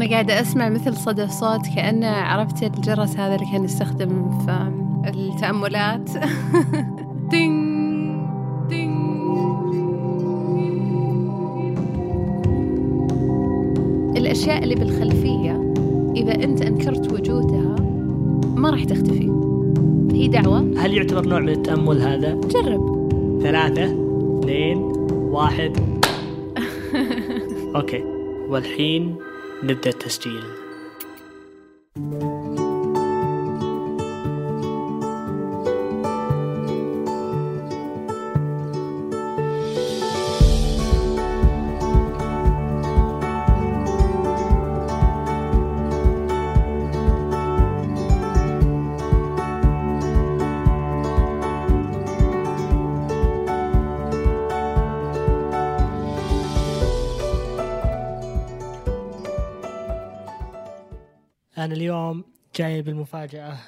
أنا 0.00 0.10
قاعدة 0.10 0.40
أسمع 0.40 0.68
مثل 0.68 0.96
صدى 0.96 1.28
صوت 1.28 1.66
كأنه 1.76 2.06
عرفت 2.06 2.62
الجرس 2.62 3.16
هذا 3.16 3.34
اللي 3.34 3.46
كان 3.52 3.64
يستخدم 3.64 4.38
في 4.44 4.70
التأملات. 5.08 6.10
ding 7.30 8.20
ding 8.68 9.74
الأشياء 14.16 14.62
اللي 14.62 14.74
بالخلفية 14.74 15.72
إذا 16.16 16.44
أنت 16.44 16.62
أنكرت 16.62 17.12
وجودها 17.12 17.76
ما 18.56 18.70
راح 18.70 18.84
تختفي. 18.84 19.30
هي 20.12 20.28
دعوة. 20.28 20.58
هل 20.58 20.94
يعتبر 20.94 21.28
نوع 21.28 21.40
من 21.40 21.48
التأمل 21.48 22.02
هذا؟ 22.02 22.34
جرب. 22.34 23.10
ثلاثة 23.42 23.84
اثنين 24.38 24.78
واحد. 25.12 25.76
أوكي. 27.76 28.04
والحين 28.48 29.29
نبدأ 29.62 29.90
التسجيل 29.90 30.42
أنا 61.60 61.74
اليوم 61.74 62.24
جاي 62.56 62.82
بالمفاجأة 62.82 63.58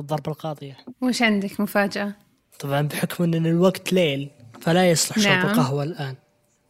الضربة 0.00 0.32
القاضية. 0.32 0.76
وش 1.00 1.22
عندك 1.22 1.60
مفاجأة؟ 1.60 2.14
طبعا 2.58 2.82
بحكم 2.82 3.24
أن 3.24 3.46
الوقت 3.46 3.92
ليل 3.92 4.30
فلا 4.60 4.90
يصلح 4.90 5.18
شرب 5.18 5.32
نعم. 5.32 5.46
القهوة 5.46 5.82
الآن. 5.82 6.14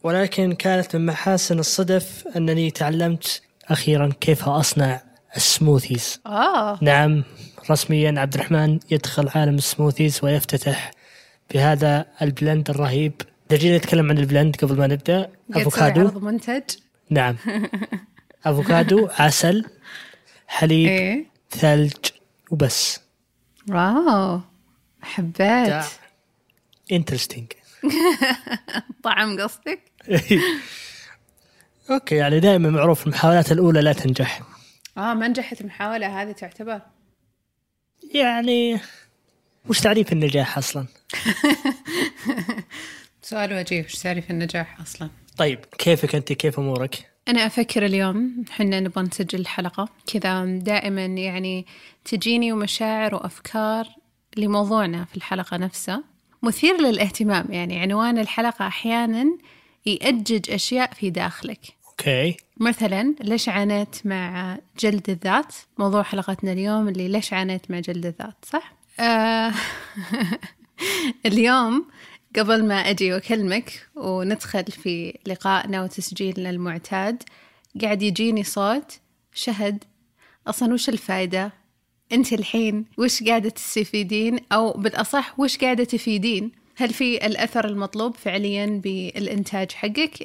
ولكن 0.03 0.53
كانت 0.53 0.97
من 0.97 1.07
محاسن 1.07 1.59
الصدف 1.59 2.25
أنني 2.37 2.70
تعلمت 2.70 3.42
أخيرا 3.69 4.11
كيف 4.20 4.48
أصنع 4.48 5.03
ال 5.36 5.44
smoothies. 5.44 6.20
آه. 6.27 6.79
نعم 6.83 7.25
رسميا 7.70 8.20
عبد 8.20 8.35
الرحمن 8.35 8.79
يدخل 8.91 9.29
عالم 9.35 9.55
ال 9.55 9.61
smoothies 9.61 10.20
ويفتتح 10.23 10.91
بهذا 11.55 12.07
ال 12.23 12.31
blend 12.31 12.70
الرهيب. 12.70 13.12
نجي 13.53 13.77
نتكلم 13.77 14.11
عن 14.11 14.19
ال 14.19 14.25
blend 14.25 14.56
قبل 14.57 14.77
ما 14.77 14.87
نبدأ؟ 14.87 15.31
أفوكادو؟ 15.55 16.20
منتج؟ 16.20 16.62
نعم. 17.11 17.37
أفوكادو 18.47 19.09
عسل. 19.19 19.64
حليب 20.51 20.89
إيه. 20.89 21.27
ثلج 21.51 21.97
وبس. 22.51 23.01
wow 23.69 24.41
حبيت. 25.03 25.84
interesting 26.92 27.53
طعم 29.05 29.41
قصدك؟ 29.41 29.81
okay 31.91 32.14
يعني 32.15 32.41
دائما 32.41 32.70
معروف 32.70 33.07
المحاولات 33.07 33.53
الأولى 33.53 33.81
لا 33.81 33.92
تنجح. 33.92 34.42
آه 34.97 35.15
ما 35.15 35.29
نجحت 35.29 35.61
المحاولة 35.61 36.23
هذه 36.23 36.33
تعتبر. 36.33 36.81
يعني 38.14 38.81
وش 39.69 39.81
تعريف 39.81 40.12
النجاح 40.12 40.59
أصلا؟ 40.59 40.87
سؤال 43.23 43.53
وجيه 43.55 43.85
وش 43.85 43.95
تعرف 43.95 44.31
النجاح 44.31 44.81
أصلا؟ 44.81 45.11
طيب 45.37 45.64
كيفك 45.79 46.14
أنت؟ 46.14 46.33
كيف 46.33 46.59
أمورك؟ 46.59 47.09
أنا 47.31 47.47
أفكر 47.47 47.86
اليوم 47.86 48.45
حنا 48.50 48.81
نبغى 48.81 49.03
نسجل 49.05 49.41
الحلقة 49.41 49.89
كذا 50.06 50.45
دائما 50.45 51.05
يعني 51.05 51.67
تجيني 52.05 52.53
مشاعر 52.53 53.14
وأفكار 53.14 53.89
لموضوعنا 54.36 55.05
في 55.05 55.17
الحلقة 55.17 55.56
نفسها. 55.56 56.05
مثير 56.42 56.80
للاهتمام 56.80 57.46
يعني 57.51 57.79
عنوان 57.79 58.18
الحلقة 58.18 58.67
أحيانا 58.67 59.39
يأجج 59.86 60.51
أشياء 60.51 60.92
في 60.95 61.11
داخلك. 61.11 61.61
أوكي. 61.89 62.36
مثلا 62.57 63.14
ليش 63.20 63.48
عانيت 63.48 63.97
مع 64.05 64.58
جلد 64.80 65.11
الذات؟ 65.11 65.55
موضوع 65.79 66.02
حلقتنا 66.02 66.52
اليوم 66.52 66.89
اللي 66.89 67.08
ليش 67.08 67.33
عانيت 67.33 67.70
مع 67.70 67.80
جلد 67.80 68.07
الذات 68.07 68.45
صح؟ 68.45 68.73
آه 69.01 69.52
اليوم 71.27 71.86
قبل 72.36 72.67
ما 72.67 72.74
أجي 72.74 73.13
وأكلمك 73.13 73.89
وندخل 73.95 74.64
في 74.64 75.18
لقائنا 75.27 75.83
وتسجيلنا 75.83 76.51
المعتاد 76.51 77.23
قاعد 77.83 78.02
يجيني 78.02 78.45
صوت. 78.45 79.01
شهد 79.35 79.85
أصلا 80.46 80.73
وش 80.74 80.89
الفايدة؟ 80.89 81.52
أنت 82.13 82.33
الحين 82.33 82.85
وش 82.98 83.23
قاعدة 83.23 83.48
تستفيدين 83.48 84.39
أو 84.52 84.73
بالأصح 84.73 85.41
وش 85.41 85.58
قاعدة 85.58 85.85
تفيدين؟ 85.85 86.52
هل 86.77 86.92
في 86.92 87.27
الأثر 87.27 87.68
المطلوب 87.68 88.17
فعليا 88.17 88.67
بالإنتاج 88.67 89.73
حقك؟ 89.73 90.23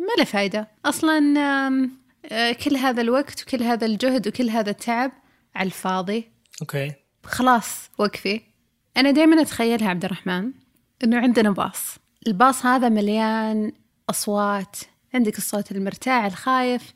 ما 0.00 0.14
له 0.18 0.24
فايدة. 0.24 0.68
أصلا 0.84 1.38
آه، 2.32 2.52
كل 2.52 2.76
هذا 2.76 3.00
الوقت 3.00 3.42
وكل 3.42 3.62
هذا 3.62 3.86
الجهد 3.86 4.28
وكل 4.28 4.50
هذا 4.50 4.70
التعب 4.70 5.12
على 5.54 5.66
الفاضي. 5.66 6.28
أوكي. 6.62 6.92
خلاص 7.24 7.90
وقفي. 7.98 8.40
أنا 8.96 9.10
دائما 9.10 9.42
أتخيلها 9.42 9.88
عبد 9.88 10.04
الرحمن. 10.04 10.52
إنه 11.04 11.18
عندنا 11.18 11.50
باص. 11.50 11.96
الباص 12.26 12.66
هذا 12.66 12.88
مليان 12.88 13.72
أصوات. 14.10 14.76
عندك 15.14 15.38
الصوت 15.38 15.72
المرتاع 15.72 16.26
الخايف. 16.26 16.94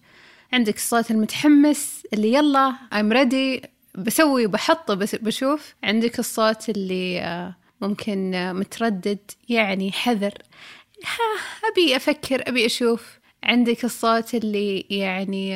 عندك 0.53 0.77
الصوت 0.77 1.11
المتحمس 1.11 2.03
اللي 2.12 2.33
يلا 2.33 2.75
I'm 2.95 3.12
ready 3.15 3.67
بسوي 3.99 4.47
وبحط 4.47 4.91
بس 4.91 5.15
بشوف. 5.15 5.75
عندك 5.85 6.19
الصوت 6.19 6.69
اللي 6.69 7.21
آه، 7.21 7.57
ممكن 7.81 8.35
آه، 8.35 8.53
متردد 8.53 9.19
يعني 9.49 9.93
حذر. 9.93 10.35
ها 11.05 11.69
أبي 11.73 11.97
أفكر 11.97 12.49
أبي 12.49 12.67
أشوف. 12.67 13.19
عندك 13.45 13.85
الصوت 13.85 14.35
اللي 14.35 14.81
يعني 14.81 15.55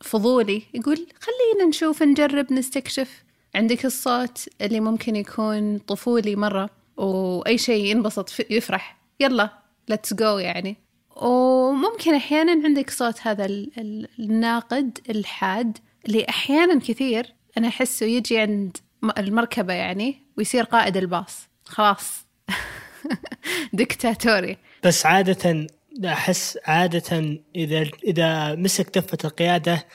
فضولي 0.00 0.62
يقول 0.74 0.96
خلينا 0.96 1.68
نشوف 1.68 2.02
نجرب 2.02 2.52
نستكشف. 2.52 3.24
عندك 3.54 3.84
الصوت 3.84 4.48
اللي 4.60 4.80
ممكن 4.80 5.16
يكون 5.16 5.78
طفولي 5.78 6.36
مرة. 6.36 6.70
وأي 7.00 7.58
شيء 7.58 7.84
ينبسط 7.84 8.30
يفرح. 8.50 9.00
يلا 9.20 9.50
let's 9.92 10.16
go 10.16 10.22
يعني. 10.38 10.76
وممكن 11.16 12.14
أحيانا 12.14 12.52
عندك 12.64 12.90
صوت 12.90 13.20
هذا 13.22 13.44
ال- 13.44 13.70
ال- 13.78 14.08
الناقد 14.18 14.98
الحاد 15.10 15.78
اللي 16.06 16.26
أحيانا 16.28 16.80
كثير 16.80 17.34
أنا 17.58 17.68
أحسه 17.68 18.06
يجي 18.06 18.38
عند 18.38 18.76
المركبة 19.18 19.72
يعني 19.72 20.16
ويصير 20.38 20.64
قائد 20.64 20.96
الباص. 20.96 21.48
خلاص. 21.64 22.26
دكتاتوري. 23.72 24.56
بس 24.84 25.06
عادة 25.06 25.66
أحس 26.04 26.58
عادة 26.64 27.38
إذا 27.56 27.86
إذا 28.04 28.54
مسك 28.54 28.98
دفة 28.98 29.18
القيادة 29.24 29.86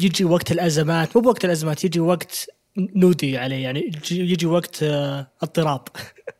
يجي 0.00 0.24
وقت 0.24 0.52
الأزمات. 0.52 1.16
مو 1.16 1.22
بوقت 1.22 1.44
الأزمات 1.44 1.84
يجي 1.84 2.00
وقت 2.00 2.46
نودي 2.76 3.38
عليه 3.38 3.62
يعني 3.62 3.80
يجي, 3.80 4.20
يجي 4.32 4.46
وقت 4.46 4.82
آه، 4.82 5.30
اضطراب. 5.42 5.82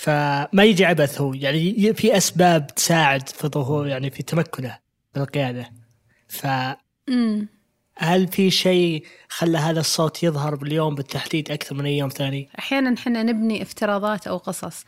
فما 0.00 0.64
يجي 0.64 0.84
عبث 0.84 1.20
هو. 1.20 1.34
يعني 1.34 1.94
في 1.94 2.16
أسباب 2.16 2.66
تساعد 2.66 3.28
في 3.28 3.48
ظهور 3.48 3.86
يعني 3.86 4.10
في 4.10 4.22
تمكنه 4.22 4.78
من 5.16 5.22
القيادة. 5.22 5.70
فهل 6.28 6.76
امم 7.08 7.46
في 8.30 8.50
شيء 8.50 9.04
خلى 9.28 9.58
هذا 9.58 9.80
الصوت 9.80 10.22
يظهر 10.22 10.54
باليوم 10.54 10.94
بالتحديد 10.94 11.50
أكثر 11.50 11.74
من 11.74 11.86
أي 11.86 11.98
يوم 11.98 12.08
ثاني؟ 12.08 12.48
أحيانا 12.58 12.96
حنا 13.00 13.22
نبني 13.22 13.62
افتراضات 13.62 14.26
أو 14.26 14.36
قصص 14.36 14.84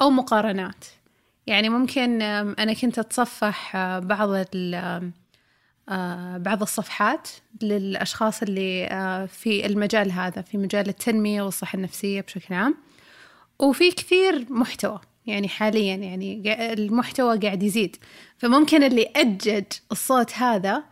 أو 0.00 0.10
مقارنات. 0.10 0.84
يعني 1.46 1.68
ممكن 1.68 2.22
أنا 2.22 2.72
كنت 2.72 2.98
أتصفح 2.98 3.76
آه، 3.76 3.98
بعض 3.98 4.28
ال- 4.54 5.12
آه، 5.88 6.36
بعض 6.38 6.62
الصفحات 6.62 7.28
للأشخاص 7.62 8.42
اللي 8.42 8.86
آه، 8.86 9.26
في 9.26 9.66
المجال 9.66 10.12
هذا 10.12 10.42
في 10.42 10.58
مجال 10.58 10.88
التنمية 10.88 11.42
والصحة 11.42 11.76
النفسية 11.76 12.20
بشكل 12.20 12.54
عام. 12.54 12.74
وفي 13.62 13.90
كثير 13.92 14.46
محتوى 14.50 15.00
يعني 15.26 15.48
حاليا 15.48 15.96
يعني 15.96 16.42
المحتوى 16.72 17.38
قاعد 17.38 17.62
يزيد. 17.62 17.96
فممكن 18.38 18.82
اللي 18.82 19.12
أجج 19.16 19.64
الصوت 19.92 20.32
هذا 20.32 20.84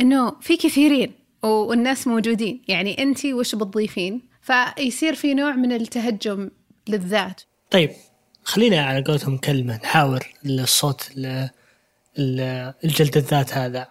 إنه 0.00 0.40
في 0.40 0.56
كثيرين 0.56 1.12
والناس 1.42 2.06
موجودين. 2.06 2.62
يعني 2.68 3.02
أنت 3.02 3.26
وش 3.26 3.54
بتضيفين؟ 3.54 4.22
فيصير 4.42 5.14
في 5.14 5.34
نوع 5.34 5.52
من 5.52 5.72
التهجم 5.72 6.50
للذات. 6.88 7.42
طيب 7.70 7.90
خلينا 8.44 8.84
على 8.86 9.04
قولتهم 9.04 9.38
كلمة 9.38 9.76
نحاور 9.76 10.26
الصوت 10.46 11.10
ال- 11.16 11.50
ال- 12.18 12.74
الجلد 12.84 13.16
الذات 13.16 13.54
هذا. 13.54 13.88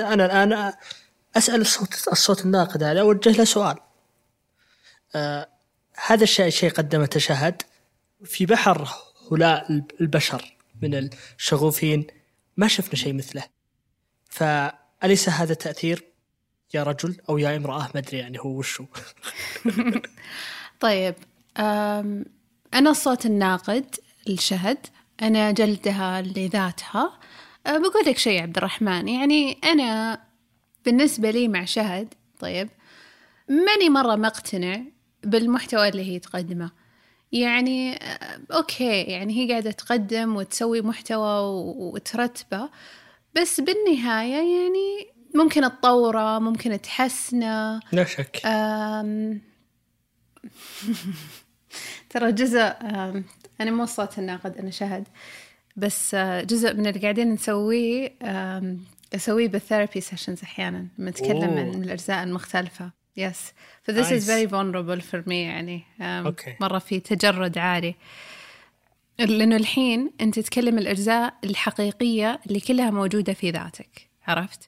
أنا 0.00 0.26
الآن 0.26 0.72
أسأل 1.36 1.60
الصوت 1.60 2.08
الصوت 2.12 2.44
الناقد 2.44 2.82
هذا 2.82 3.00
أوجه 3.00 3.30
له 3.30 3.44
سؤال. 3.44 3.76
آه 5.14 5.48
هذا 6.06 6.22
الشيء 6.22 6.48
شيء 6.48 6.70
قدمه 6.70 7.06
تشهد 7.06 7.62
في 8.24 8.46
بحر 8.46 8.88
هؤلاء 9.26 9.84
البشر 10.00 10.56
من 10.82 11.10
الشغوفين. 11.38 12.06
ما 12.56 12.68
شفنا 12.68 12.94
شيء 12.94 13.12
مثله. 13.12 13.42
فأنا 14.30 14.78
اليس 15.04 15.28
هذا 15.28 15.54
تأثير 15.54 16.04
يا 16.74 16.82
رجل 16.82 17.16
أو 17.28 17.38
يا 17.38 17.56
امرأة؟ 17.56 17.90
ما 17.94 18.00
أدري 18.00 18.18
يعني 18.18 18.38
هو 18.38 18.48
وشو. 18.48 18.84
طيب 20.80 21.14
أنا 22.74 22.90
الصوت 22.90 23.26
الناقد 23.26 23.94
الشهد 24.28 24.86
أنا 25.22 25.50
جلدها 25.50 26.22
لذاتها. 26.22 27.18
أه، 27.66 27.78
بقول 27.78 28.04
لك 28.06 28.18
شيء 28.18 28.42
عبد 28.42 28.56
الرحمن. 28.56 29.08
يعني 29.08 29.58
أنا 29.64 30.20
بالنسبة 30.84 31.30
لي 31.30 31.48
مع 31.48 31.64
شهد 31.64 32.14
طيب 32.40 32.68
ماني 33.48 33.88
مرة 33.88 34.16
مقتنع 34.16 34.80
بالمحتوى 35.24 35.88
اللي 35.88 36.12
هي 36.12 36.18
تقدمه. 36.18 36.70
يعني 37.32 37.96
أه، 37.96 38.40
أوكي 38.52 39.02
يعني 39.02 39.36
هي 39.36 39.50
قاعدة 39.50 39.70
تقدم 39.70 40.36
وتسوي 40.36 40.82
محتوى 40.82 41.40
وترتبه 41.76 42.68
بس 43.36 43.60
بالنهاية 43.60 44.34
يعني 44.34 45.06
ممكن 45.34 45.62
تطوره 45.62 46.38
ممكن 46.38 46.80
تحسنه. 46.80 47.80
لا 47.92 48.04
شك. 48.04 48.40
ترى 52.10 52.32
جزء 52.32 52.72
أنا 53.60 53.70
مو 53.70 53.86
صوت 53.86 54.18
الناقد 54.18 54.58
أنا 54.58 54.70
شهد 54.70 55.04
بس 55.76 56.14
آه، 56.14 56.42
جزء 56.42 56.74
من 56.74 56.86
اللي 56.86 57.00
قاعدين 57.00 57.32
نسويه 57.32 58.14
أسويه 59.14 59.48
بال 59.48 59.60
therapy 59.60 60.00
sessions 60.00 60.42
أحيانا 60.42 60.86
لما 60.98 61.10
نتكلم 61.10 61.58
عن 61.58 61.82
الأجزاء 61.82 62.22
المختلفة. 62.22 62.90
Yes 63.16 63.52
ف 63.82 63.90
this 63.90 64.06
is 64.06 64.26
very 64.26 64.50
vulnerable 64.50 65.02
for 65.10 65.26
me 65.26 65.32
يعني. 65.32 65.84
Okay. 66.00 66.60
مرة 66.60 66.78
في 66.78 67.00
تجرد 67.00 67.58
عالي. 67.58 67.94
لأنه 69.18 69.56
الحين 69.56 70.10
أنت 70.20 70.38
تتكلم 70.38 70.78
الأجزاء 70.78 71.34
الحقيقية 71.44 72.40
اللي 72.46 72.60
كلها 72.60 72.90
موجودة 72.90 73.32
في 73.32 73.50
ذاتك. 73.50 74.08
عرفت؟ 74.26 74.66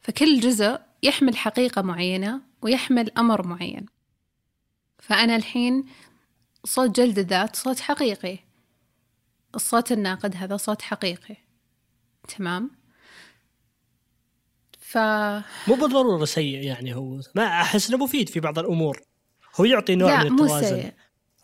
فكل 0.00 0.40
جزء 0.40 0.80
يحمل 1.02 1.36
حقيقة 1.36 1.82
معينة 1.82 2.40
ويحمل 2.62 3.10
أمر 3.18 3.46
معين. 3.46 3.86
فأنا 4.98 5.36
الحين 5.36 5.84
صوت 6.64 7.00
جلد 7.00 7.18
الذات 7.18 7.56
صوت 7.56 7.80
حقيقي. 7.80 8.38
الصوت 9.54 9.92
الناقد 9.92 10.36
هذا 10.36 10.56
صوت 10.56 10.82
حقيقي. 10.82 11.36
تمام؟ 12.28 12.70
ف 14.88 14.98
مو 15.68 15.74
بالضرورة 15.80 16.24
سيء 16.24 16.62
يعني 16.62 16.94
هو. 16.94 17.20
ما 17.34 17.46
أحس 17.46 17.88
إنه 17.88 18.04
مفيد 18.04 18.28
في 18.28 18.40
بعض 18.40 18.58
الأمور. 18.58 19.00
هو 19.60 19.64
يعطي 19.64 19.94
نوع 19.94 20.22
لا 20.22 20.30
من 20.30 20.32
التوازن. 20.32 20.76
مو 20.76 20.82
سيء. 20.82 20.92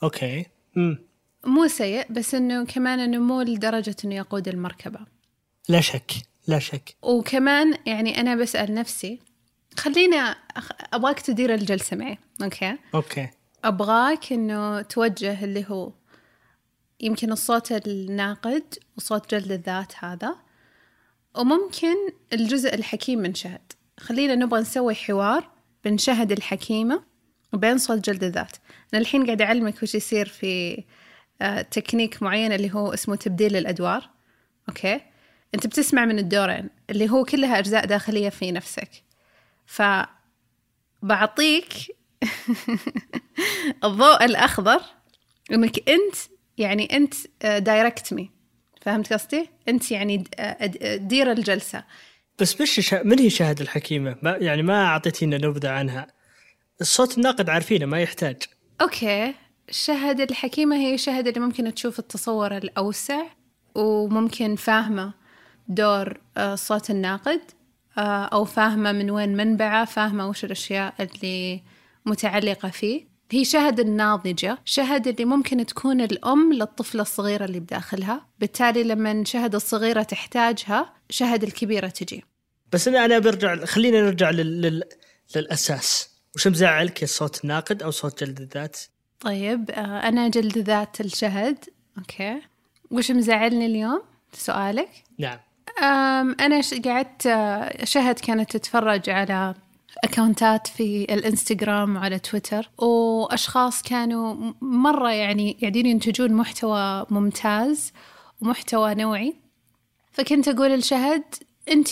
أوكي. 0.02 0.46
مم. 0.76 0.98
مو 1.46 1.66
سيء 1.66 2.12
بس 2.12 2.34
إنه 2.34 2.64
كمان 2.64 3.00
إنه 3.00 3.18
مو 3.18 3.42
لدرجة 3.42 3.96
إنه 4.04 4.14
يقود 4.14 4.48
المركبة. 4.48 5.00
لا 5.68 5.80
شك 5.80 6.12
لا 6.46 6.58
شك. 6.58 6.96
وكمان 7.02 7.78
يعني 7.86 8.20
أنا 8.20 8.36
بسأل 8.36 8.74
نفسي 8.74 9.20
خلينا 9.78 10.36
أبغاك 10.92 11.20
تدير 11.20 11.54
الجلسة 11.54 11.96
معي 11.96 12.18
okay؟ 12.42 12.76
Okay. 12.94 13.28
أبغاك 13.64 14.32
إنه 14.32 14.82
توجه 14.82 15.44
اللي 15.44 15.64
هو 15.68 15.92
يمكن 17.00 17.32
الصوت 17.32 17.72
الناقد 17.72 18.74
وصوت 18.96 19.34
جلد 19.34 19.52
الذات 19.52 19.92
هذا 19.98 20.43
وممكن 21.34 21.96
الجزء 22.32 22.74
الحكيم 22.74 23.18
من 23.18 23.34
شهد. 23.34 23.72
خلينا 24.00 24.34
نبغى 24.34 24.60
نسوي 24.60 24.94
حوار 24.94 25.50
بين 25.84 25.98
شهد 25.98 26.32
الحكيمة 26.32 27.02
وبين 27.52 27.78
صوت 27.78 28.10
جلد 28.10 28.24
الذات. 28.24 28.56
أنا 28.94 29.02
الحين 29.02 29.26
قاعدة 29.26 29.44
أعلمك 29.44 29.82
وش 29.82 29.94
يصير 29.94 30.28
في 30.28 30.84
آه، 31.42 31.62
تكنيك 31.62 32.22
معين 32.22 32.52
اللي 32.52 32.74
هو 32.74 32.94
اسمه 32.94 33.16
تبديل 33.16 33.56
الأدوار. 33.56 34.10
Okay؟ 34.68 35.00
أنت 35.54 35.66
بتسمع 35.66 36.04
من 36.04 36.18
الدورين 36.18 36.70
اللي 36.90 37.10
هو 37.10 37.24
كلها 37.24 37.58
أجزاء 37.58 37.86
داخلية 37.86 38.28
في 38.28 38.52
نفسك. 38.52 38.90
فبعطيك 41.02 41.72
الضوء 43.84 44.24
الأخضر 44.24 44.80
إنك 45.52 45.88
أنت 45.88 46.14
يعني 46.58 46.96
أنت 46.96 47.14
direct 47.58 48.12
me 48.12 48.30
فهمت 48.84 49.12
قصدي؟ 49.12 49.50
أنت 49.68 49.90
يعني 49.90 50.24
دير 50.96 51.32
الجلسة. 51.32 51.84
بس 52.38 52.60
مش 52.60 52.70
شا... 52.70 53.02
من 53.02 53.18
هي 53.18 53.30
شهد 53.30 53.60
الحكيمة؟ 53.60 54.16
ما 54.22 54.36
يعني 54.40 54.62
ما 54.62 54.84
أعطيتينا 54.86 55.36
نبذة 55.36 55.70
عنها. 55.70 56.06
الصوت 56.80 57.18
الناقد 57.18 57.50
عارفينه 57.50 57.86
ما 57.86 58.00
يحتاج. 58.00 58.36
أوكي. 58.80 59.34
الشهد 59.68 60.20
الحكيمة 60.20 60.76
هي 60.76 60.98
شهد 60.98 61.26
اللي 61.26 61.40
ممكن 61.40 61.74
تشوف 61.74 61.98
التصور 61.98 62.56
الأوسع 62.56 63.22
وممكن 63.74 64.56
فاهمة 64.56 65.12
دور 65.68 66.20
الصوت 66.38 66.90
آه، 66.90 66.94
الناقد 66.94 67.40
آه، 67.98 68.24
أو 68.24 68.44
فاهمة 68.44 68.92
من 68.92 69.10
وين 69.10 69.36
منبعه 69.36 69.84
فاهمة 69.84 70.28
وش 70.28 70.44
الأشياء 70.44 70.94
اللي 71.00 71.62
متعلقة 72.06 72.68
فيه. 72.68 73.13
هي 73.30 73.44
شهد 73.44 73.80
الناضجة 73.80 74.58
شهد 74.64 75.08
اللي 75.08 75.24
ممكن 75.24 75.66
تكون 75.66 76.00
الأم 76.00 76.52
للطفلة 76.52 77.02
الصغيرة 77.02 77.44
اللي 77.44 77.60
بداخلها. 77.60 78.26
بالتالي 78.40 78.82
لما 78.82 79.24
شهد 79.24 79.54
الصغيرة 79.54 80.02
تحتاجها 80.02 80.92
شهد 81.10 81.42
الكبيرة 81.42 81.88
تجي. 81.88 82.24
بس 82.72 82.88
أنا 82.88 83.04
أنا 83.04 83.18
برجع 83.18 83.64
خلينا 83.64 84.00
نرجع 84.00 84.30
لل... 84.30 84.62
لل... 84.62 84.82
للأساس. 85.36 86.10
وش 86.36 86.48
مزعلك 86.48 87.02
يا 87.02 87.06
صوت 87.06 87.44
الناقد 87.44 87.82
أو 87.82 87.90
صوت 87.90 88.24
جلد 88.24 88.40
الذات؟ 88.40 88.78
طيب 89.20 89.70
آه، 89.70 90.08
أنا 90.08 90.28
جلد 90.28 90.58
ذات 90.58 91.00
الشهد. 91.00 91.64
Okay. 91.98 92.40
وش 92.90 93.10
مزعلني 93.10 93.66
اليوم؟ 93.66 94.02
سؤالك؟ 94.32 94.90
نعم. 95.18 95.38
أنا 96.40 96.60
قعدت 96.84 97.26
آه، 97.26 97.84
شهد 97.84 98.18
كانت 98.18 98.56
تتفرج 98.56 99.10
على 99.10 99.54
accountات 100.04 100.66
في 100.66 101.04
الإنستغرام 101.14 101.96
وعلى 101.96 102.18
تويتر. 102.18 102.70
وأشخاص 102.78 103.82
كانوا 103.82 104.52
مرة 104.60 105.10
يعني 105.10 105.56
قاعدين 105.60 105.86
ينتجون 105.86 106.32
محتوى 106.32 107.06
ممتاز 107.10 107.92
ومحتوى 108.40 108.94
نوعي. 108.94 109.34
فكنت 110.12 110.48
أقول 110.48 110.70
لشهد 110.70 111.24
أنت 111.70 111.88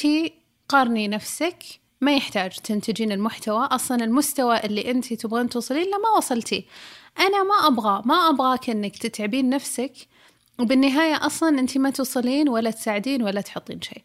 قارني 0.68 1.08
نفسك 1.08 1.56
ما 2.00 2.16
يحتاج 2.16 2.50
تنتجين 2.50 3.12
المحتوى. 3.12 3.68
أصلا 3.70 4.04
المستوى 4.04 4.60
اللي 4.64 4.90
أنت 4.90 5.12
تبغين 5.12 5.48
توصلين 5.48 5.90
له 5.90 5.98
ما 5.98 6.16
وصلتي. 6.16 6.66
أنا 7.20 7.42
ما 7.42 7.66
أبغى 7.66 8.02
ما 8.04 8.14
أبغاك 8.14 8.70
إنك 8.70 8.96
تتعبين 8.96 9.50
نفسك 9.50 9.92
وبالنهاية 10.58 11.26
أصلا 11.26 11.58
أنت 11.58 11.78
ما 11.78 11.90
توصلين 11.90 12.48
ولا 12.48 12.70
تساعدين 12.70 13.22
ولا 13.22 13.40
تحطين 13.40 13.82
شيء. 13.82 14.02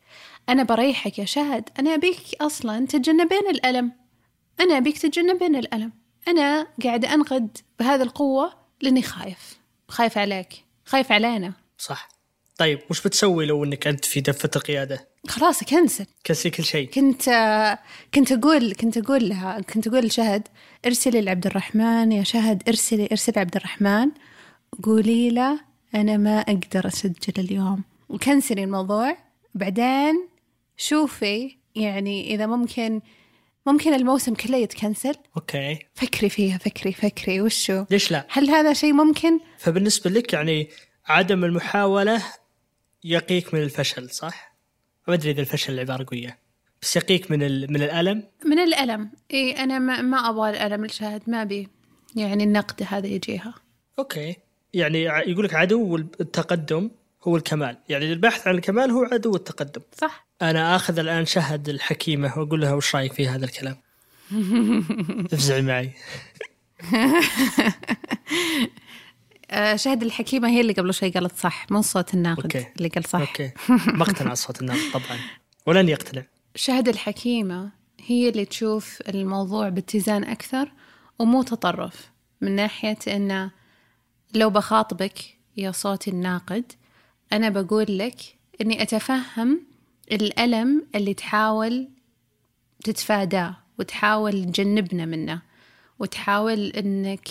أنا 0.50 0.64
بريحك 0.64 1.20
يا 1.20 1.26
شهد. 1.26 1.70
أنا 1.80 1.94
أبيك 1.94 2.18
أصلا 2.42 2.86
تتجنبين 2.86 3.50
الألم. 3.50 3.92
أنا 4.60 4.78
أبيك 4.78 4.98
تتجنبين 4.98 5.56
الألم. 5.56 5.92
أنا 6.28 6.68
قاعدة 6.84 7.14
أنقد 7.14 7.58
بهذه 7.80 8.02
القوة 8.02 8.54
لأني 8.82 9.02
خايف. 9.02 9.58
خايف 9.88 10.18
عليك. 10.18 10.64
خايف 10.86 11.12
علينا. 11.12 11.54
صح. 11.78 12.10
طيب 12.58 12.80
وش 12.90 13.02
بتسوي 13.02 13.46
لو 13.46 13.64
إنك 13.64 13.88
أنت 13.88 14.06
في 14.06 14.22
دفة 14.22 14.50
القيادة؟ 14.56 15.08
خلاص 15.28 15.62
أكنسل. 15.62 16.06
كنسل 16.26 16.50
كل 16.50 16.64
شيء. 16.64 16.90
كنت 16.90 17.24
كنت 18.14 18.32
أقول 18.32 18.74
كنت 18.74 18.98
أقول 18.98 19.30
لها 19.30 19.62
كنت 19.62 19.88
أقول 19.88 20.06
لشهد 20.06 20.48
ارسلي 20.86 21.22
لعبد 21.22 21.46
الرحمن. 21.46 22.12
يا 22.12 22.24
شهد 22.24 22.64
ارسلي 22.68 23.08
ارسلي 23.12 23.40
عبد 23.40 23.56
الرحمن. 23.56 24.12
قولي 24.84 25.30
له 25.30 25.67
أنا 25.96 26.18
ما 26.18 26.40
أقدر 26.40 26.88
أسجل 26.88 27.34
اليوم. 27.38 27.84
وكنسلي 28.10 28.64
الموضوع. 28.64 29.18
بعدين 29.56 30.28
شوفي 30.78 31.58
يعني 31.76 32.36
إذا 32.36 32.46
ممكن 32.46 33.02
ممكن 33.66 33.94
الموسم 33.94 34.34
كله 34.34 34.58
يتكنسل. 34.58 35.16
أوكي. 35.38 35.80
فكري 35.94 36.30
فيها 36.30 36.58
فكري 36.58 36.94
فكري. 36.94 37.42
وشو؟ 37.42 37.86
ليش 37.92 38.12
لا؟ 38.12 38.28
هل 38.30 38.50
هذا 38.50 38.74
شيء 38.74 38.94
ممكن؟ 38.94 39.40
فبالنسبة 39.58 40.10
لك 40.10 40.34
يعني 40.34 40.70
عدم 41.06 41.44
المحاولة 41.44 42.24
يقيك 43.04 43.54
من 43.54 43.64
الفشل 43.64 44.10
صح؟ 44.10 44.58
ما 45.08 45.14
أدري 45.14 45.32
إذا 45.32 45.42
الفشل 45.42 45.74
العبارة 45.74 46.06
قوية 46.10 46.40
بس 46.82 46.96
يقيك 46.96 47.32
من 47.32 47.40
من 47.74 47.82
الألم؟ 47.82 48.24
من 48.46 48.60
الألم. 48.60 49.12
إي 49.34 49.52
أنا 49.52 49.80
ما, 49.80 50.02
ما 50.02 50.30
أبغى 50.30 50.50
الألم 50.50 50.86
لشهد. 50.86 51.22
ما 51.28 51.44
بي 51.44 51.68
يعني 52.16 52.44
النقد 52.44 52.88
هذا 52.90 53.08
يجيها. 53.08 53.54
Okay. 54.00 54.36
يعني 54.78 55.04
يقول 55.04 55.46
لك 55.46 55.54
عدو 55.54 55.96
التقدم 55.96 56.90
هو 57.24 57.38
الكمال. 57.38 57.78
يعني 57.90 58.14
البحث 58.14 58.48
عن 58.48 58.56
الكمال 58.56 58.92
هو 58.92 59.04
عدو 59.04 59.36
التقدم 59.36 59.82
صح. 59.98 60.28
أنا 60.42 60.76
آخذ 60.76 61.00
الآن 61.00 61.26
شهد 61.26 61.70
الحكيمة 61.70 62.40
وأقول 62.40 62.62
لها 62.62 62.74
وش 62.74 62.96
رأيك 62.96 63.14
في 63.14 63.28
هذا 63.28 63.46
الكلام؟ 63.46 63.78
تفزعي 65.32 65.62
معي. 65.62 65.92
آه، 69.52 69.76
شهد 69.76 70.04
الحكيمة 70.04 70.50
هي 70.50 70.62
اللي 70.62 70.74
قبل 70.74 70.94
شوي 70.94 71.10
قالت 71.10 71.36
صح 71.38 71.72
مو 71.72 71.82
صوت 71.82 72.14
الناقد 72.14 72.42
okay. 72.42 72.66
اللي 72.78 72.88
قال 72.90 73.04
صح. 73.04 73.20
Okay. 73.20 73.52
ما 73.70 74.04
اقتنع 74.04 74.34
صوت 74.34 74.62
الناقد 74.62 74.92
طبعا. 74.94 75.20
ولن 75.66 75.90
يقتنع. 75.90 76.24
شهد 76.56 76.88
الحكيمة 76.88 77.72
هي 78.06 78.30
اللي 78.30 78.46
تشوف 78.46 79.02
الموضوع 79.10 79.70
باتزان 79.70 80.24
أكثر 80.24 80.72
ومو 81.20 81.44
تطرف 81.44 82.12
من 82.42 82.52
ناحية 82.56 82.98
أنه 83.08 83.52
لو 84.34 84.50
بخاطبك 84.50 85.38
يا 85.58 85.72
صوتي 85.72 86.10
الناقد 86.12 86.72
أنا 87.34 87.50
بقول 87.50 87.86
لك 87.98 88.16
إني 88.62 88.82
أتفهم 88.82 89.62
الألم 90.12 90.88
اللي 90.96 91.14
تحاول 91.14 91.88
تتفاداه 92.84 93.58
وتحاول 93.80 94.46
تجنبنا 94.46 95.06
منه 95.06 95.42
وتحاول 96.00 96.68
إنك 96.68 97.28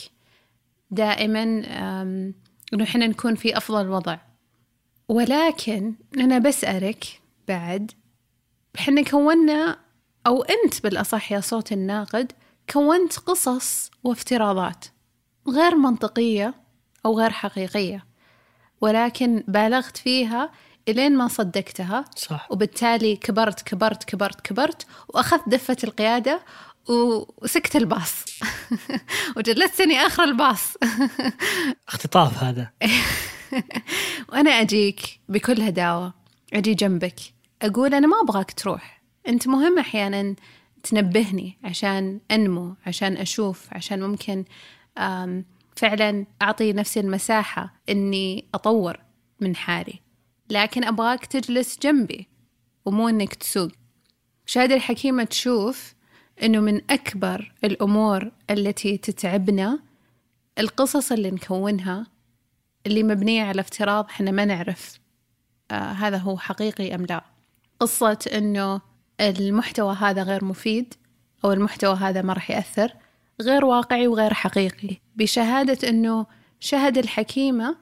دائما 0.90 1.42
إنه 2.72 2.84
إحنا 2.84 3.06
نكون 3.06 3.34
في 3.34 3.56
أفضل 3.56 3.88
وضع. 3.88 4.18
ولكن 5.08 5.94
أنا 6.18 6.38
بسألك 6.38 7.20
بعد 7.48 7.92
إحنا 8.78 9.02
كونا 9.02 9.78
أو 10.26 10.42
أنت 10.42 10.82
بالأصح 10.82 11.32
يا 11.32 11.40
صوت 11.40 11.72
الناقد 11.72 12.32
كونت 12.70 13.16
قصص 13.18 13.90
وافتراضات 14.04 14.84
غير 15.48 15.74
منطقية 15.76 16.54
أو 17.06 17.18
غير 17.18 17.30
حقيقية. 17.30 18.04
ولكن 18.80 19.44
بالغت 19.48 19.96
فيها 19.96 20.50
إلين 20.88 21.16
ما 21.16 21.28
صدقتها. 21.28 22.04
صح. 22.16 22.48
وبالتالي 22.50 23.16
كبرت 23.16 23.62
كبرت 23.62 24.04
كبرت 24.04 24.40
كبرت 24.40 24.86
وأخذت 25.08 25.48
دفة 25.48 25.76
القيادة 25.84 26.40
وسكت 26.88 27.76
الباص. 27.76 28.24
وجلستني 29.36 29.96
آخر 29.98 30.24
الباص. 30.24 30.74
اختطاف 31.88 32.44
هذا. 32.44 32.70
وأنا 34.28 34.50
أجيك 34.50 35.20
بكل 35.28 35.62
هداوة. 35.62 36.14
أجي 36.52 36.74
جنبك. 36.74 37.20
أقول 37.62 37.94
أنا 37.94 38.06
ما 38.06 38.16
أبغاك 38.22 38.52
تروح. 38.52 39.02
أنت 39.28 39.48
مهم 39.48 39.78
أحيانا 39.78 40.34
تنبهني 40.82 41.58
عشان 41.64 42.20
أنمو 42.30 42.74
عشان 42.86 43.16
أشوف 43.16 43.66
عشان 43.72 44.02
ممكن 44.02 44.44
فعلا 45.76 46.26
أعطي 46.42 46.72
نفسي 46.72 47.00
المساحة 47.00 47.74
إني 47.88 48.44
أطور 48.54 49.00
من 49.40 49.56
حالي. 49.56 50.00
لكن 50.50 50.84
أبغاك 50.84 51.26
تجلس 51.26 51.78
جنبي 51.78 52.28
ومو 52.84 53.08
إنك 53.08 53.34
تسوق. 53.34 53.70
شهادة 54.46 54.74
الحكيمة 54.74 55.24
تشوف 55.24 55.94
إنه 56.42 56.60
من 56.60 56.80
أكبر 56.90 57.52
الأمور 57.64 58.32
التي 58.50 58.96
تتعبنا 58.98 59.78
القصص 60.58 61.12
اللي 61.12 61.30
نكونها 61.30 62.06
اللي 62.86 63.02
مبنية 63.02 63.42
على 63.42 63.60
افتراض 63.60 64.04
إحنا 64.04 64.30
ما 64.30 64.44
نعرف 64.44 65.00
آه 65.70 65.74
هذا 65.92 66.16
هو 66.16 66.38
حقيقي 66.38 66.94
أم 66.94 67.06
لا. 67.06 67.24
قصة 67.80 68.18
إنه 68.32 68.80
المحتوى 69.20 69.94
هذا 69.94 70.22
غير 70.22 70.44
مفيد 70.44 70.94
أو 71.44 71.52
المحتوى 71.52 71.94
هذا 71.94 72.22
ما 72.22 72.32
راح 72.32 72.50
يأثر. 72.50 72.92
غير 73.40 73.64
واقعي 73.64 74.06
وغير 74.06 74.34
حقيقي. 74.34 74.96
بشهادة 75.16 75.88
إنه 75.88 76.26
شهد 76.60 76.98
الحكيمة 76.98 77.76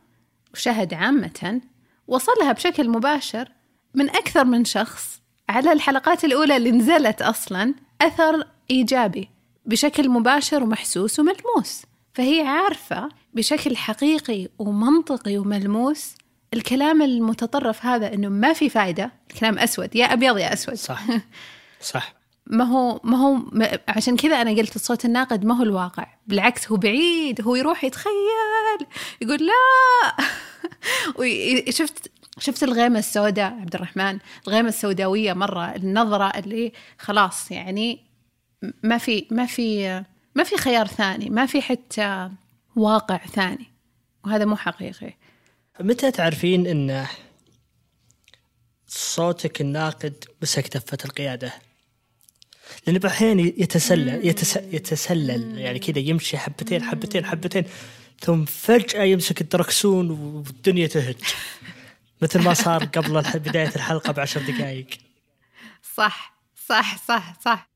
وشهد 0.52 0.94
عامة 0.94 1.60
وصلها 2.08 2.52
بشكل 2.52 2.88
مباشر 2.88 3.48
من 3.94 4.10
أكثر 4.10 4.44
من 4.44 4.64
شخص 4.64 5.20
على 5.48 5.72
الحلقات 5.72 6.24
الأولى 6.24 6.56
اللي 6.56 6.70
نزلت 6.70 7.22
أصلا 7.22 7.74
أثر 8.00 8.46
إيجابي 8.70 9.28
بشكل 9.66 10.08
مباشر 10.08 10.62
ومحسوس 10.62 11.20
وملموس. 11.20 11.82
فهي 12.14 12.40
عارفة 12.40 13.08
بشكل 13.34 13.76
حقيقي 13.76 14.48
ومنطقي 14.58 15.38
وملموس 15.38 16.14
الكلام 16.54 17.02
المتطرف 17.02 17.86
هذا 17.86 18.14
إنه 18.14 18.28
ما 18.28 18.52
في 18.52 18.68
فائده 18.68 19.12
الكلام 19.30 19.58
أسود. 19.58 19.96
يا 19.96 20.12
أبيض 20.12 20.38
يا 20.38 20.52
أسود. 20.52 20.74
صح. 20.74 21.02
صح. 21.80 22.14
ما 22.46 22.64
هو 22.64 23.00
ما 23.04 23.16
هو 23.16 23.42
عشان 23.88 24.16
كذا 24.16 24.42
أنا 24.42 24.50
قلت 24.50 24.76
الصوت 24.76 25.04
الناقد 25.04 25.44
ما 25.44 25.58
هو 25.58 25.62
الواقع. 25.62 26.06
بالعكس 26.26 26.68
هو 26.68 26.76
بعيد 26.76 27.40
هو 27.40 27.54
يروح 27.54 27.84
يتخيل 27.84 28.86
يقول 29.20 29.46
لا. 29.46 30.16
شفت 31.70 32.10
شفت 32.38 32.62
الغيمة 32.62 32.98
السوداء 32.98 33.52
عبد 33.52 33.74
الرحمن؟ 33.74 34.18
الغيمة 34.48 34.68
السوداوية 34.68 35.32
مرة 35.32 35.74
النظرة 35.74 36.38
اللي 36.38 36.72
خلاص 36.98 37.50
يعني 37.50 38.00
ما 38.82 38.98
في 38.98 39.26
ما 39.30 39.46
في 39.46 40.02
ما 40.34 40.44
في 40.44 40.56
خيار 40.56 40.86
ثاني 40.86 41.30
ما 41.30 41.46
في 41.46 41.62
حتى 41.62 42.30
واقع 42.76 43.16
ثاني. 43.16 43.66
وهذا 44.24 44.44
مو 44.44 44.56
حقيقي. 44.56 45.14
متى 45.80 46.10
تعرفين 46.10 46.66
إن 46.66 47.06
صوتك 48.86 49.60
الناقد 49.60 50.24
مسك 50.42 50.76
دفة 50.76 50.98
القيادة؟ 51.04 51.52
لأنه 52.86 52.98
بأحيان 52.98 53.38
يتسلل 53.40 54.26
يتس 54.26 54.56
يتسلل. 54.56 55.58
يعني 55.58 55.78
كذا 55.78 55.98
يمشي 55.98 56.38
حبتين 56.38 56.82
حبتين 56.82 57.24
حبتين 57.24 57.64
ثم 58.20 58.44
فجأة 58.44 59.02
يمسك 59.02 59.40
الدركسون 59.40 60.10
والدنيا 60.10 60.86
تهج. 60.86 61.16
مثل 62.22 62.42
ما 62.42 62.54
صار 62.54 62.84
قبل 62.84 63.22
بداية 63.34 63.72
الحلقة 63.76 64.12
بعشر 64.12 64.40
دقائق 64.40 64.86
صح 65.94 66.34
صح 66.66 67.04
صح 67.08 67.40
صح. 67.40 67.70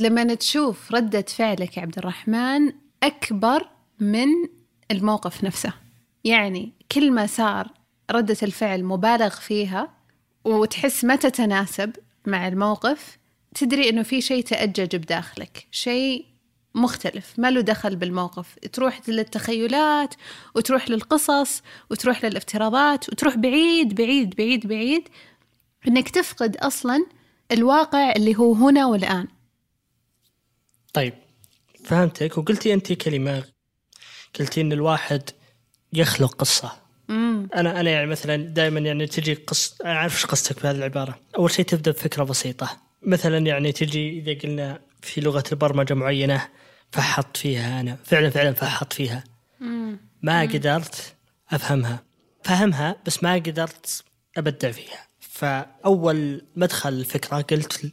لما 0.00 0.34
تشوف 0.34 0.92
ردة 0.92 1.22
فعلك 1.22 1.76
يا 1.76 1.82
عبد 1.82 1.98
الرحمن 1.98 2.72
أكبر 3.02 3.68
من 4.00 4.28
الموقف 4.90 5.44
نفسه. 5.44 5.72
يعني 6.24 6.72
كل 6.92 7.10
ما 7.10 7.26
صار 7.26 7.68
ردة 8.10 8.36
الفعل 8.42 8.84
مبالغ 8.84 9.30
فيها 9.30 9.94
وتحس 10.44 11.04
ما 11.04 11.16
تتناسب 11.16 11.92
مع 12.26 12.48
الموقف 12.48 13.18
تدري 13.54 13.88
إنه 13.88 14.02
في 14.02 14.20
شيء 14.20 14.44
تأجج 14.44 14.96
بداخلك 14.96 15.66
شيء 15.70 16.26
مختلف 16.74 17.38
ما 17.38 17.50
له 17.50 17.60
دخل 17.60 17.96
بالموقف. 17.96 18.58
تروح 18.72 19.00
للتخيلات 19.08 20.14
وتروح 20.54 20.90
للقصص 20.90 21.62
وتروح 21.90 22.24
للافتراضات 22.24 23.08
وتروح 23.08 23.36
بعيد 23.36 23.94
بعيد 23.94 24.34
بعيد 24.36 24.66
بعيد 24.66 25.08
إنك 25.88 26.08
تفقد 26.08 26.56
أصلا 26.56 27.06
الواقع 27.52 28.12
اللي 28.12 28.36
هو 28.36 28.52
هنا 28.52 28.86
والآن. 28.86 29.28
طيب 30.92 31.14
فهمتك 31.84 32.38
وقلتي 32.38 32.74
انت 32.74 32.92
كلمة 32.92 33.44
قلتي 34.40 34.60
إن 34.60 34.72
الواحد 34.72 35.30
يخلق 35.92 36.34
قصة. 36.34 36.81
مم. 37.42 37.48
أنا 37.54 37.80
أنا 37.80 37.90
يعني 37.90 38.06
مثلا 38.06 38.36
دائما 38.36 38.80
يعني 38.80 39.06
تجي 39.06 39.34
قص 39.34 39.80
أنا 39.84 39.98
عارف 39.98 40.14
إيش 40.14 40.26
قصتك 40.26 40.62
بهذه 40.62 40.76
العبارة. 40.76 41.18
أول 41.38 41.50
شيء 41.50 41.64
تبدأ 41.64 41.90
بفكرة 41.90 42.24
بسيطة. 42.24 42.76
مثلا 43.02 43.38
يعني 43.38 43.72
تجي 43.72 44.18
إذا 44.18 44.40
قلنا 44.40 44.80
في 45.02 45.20
لغة 45.20 45.44
البرمجة 45.52 45.94
معينة 45.94 46.48
فحط 46.92 47.36
فيها 47.36 47.80
أنا 47.80 47.98
فعلا 48.04 48.30
فعلا 48.30 48.52
فحط 48.52 48.92
فيها. 48.92 49.24
مم. 49.60 49.98
ما 50.22 50.40
قدرت 50.42 51.14
أفهمها. 51.50 52.02
فهمها 52.44 52.96
بس 53.06 53.22
ما 53.22 53.34
قدرت 53.34 54.04
أبدع 54.36 54.70
فيها. 54.70 55.06
فأول 55.20 56.44
مدخل 56.56 56.92
الفكرة 56.92 57.36
قلت 57.40 57.92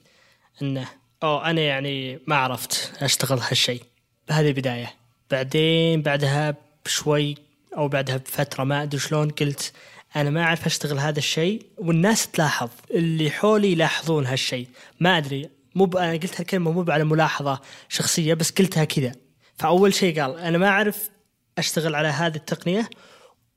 إنه 0.62 0.88
أو 1.24 1.38
أنا 1.40 1.62
يعني 1.62 2.20
ما 2.28 2.36
عرفت 2.36 2.92
أشتغل 3.02 3.40
هالشيء. 3.40 3.84
هذه 4.30 4.52
بداية 4.52 4.94
بعدين 5.32 6.02
بعدها 6.02 6.56
بشوي 6.86 7.36
أو 7.78 7.88
بعدها 7.88 8.18
بفترة 8.18 8.64
ما 8.64 8.84
أدري 8.84 9.00
شلون 9.00 9.30
قلت 9.30 9.74
أنا 10.16 10.30
ما 10.30 10.44
أعرف 10.44 10.66
أشتغل 10.66 11.00
هذا 11.00 11.20
الشيء 11.20 11.66
والناس 11.78 12.28
تلاحظ 12.28 12.70
اللي 12.92 13.32
حولي 13.32 13.72
يلاحظون 13.72 14.26
هالشيء. 14.26 14.68
ما 15.00 15.18
أدري 15.18 15.50
مو 15.76 15.86
أنا 15.86 16.12
قلت 16.12 16.42
هالكلمة 16.42 16.72
مو 16.72 16.86
على 16.92 17.04
ملاحظة 17.04 17.62
شخصية 17.90 18.34
بس 18.34 18.52
قلتها 18.52 18.84
كذا. 18.84 19.12
فأول 19.58 19.94
شيء 19.94 20.22
قال 20.22 20.40
أنا 20.40 20.58
ما 20.58 20.68
أعرف 20.68 21.10
أشتغل 21.58 21.96
على 21.96 22.08
هذه 22.08 22.36
التقنية 22.36 22.90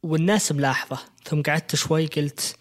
والناس 0.02 0.52
ملاحظة. 0.52 0.98
ثم 1.24 1.42
قعدت 1.42 1.76
شوي 1.76 2.06
قلت 2.06 2.56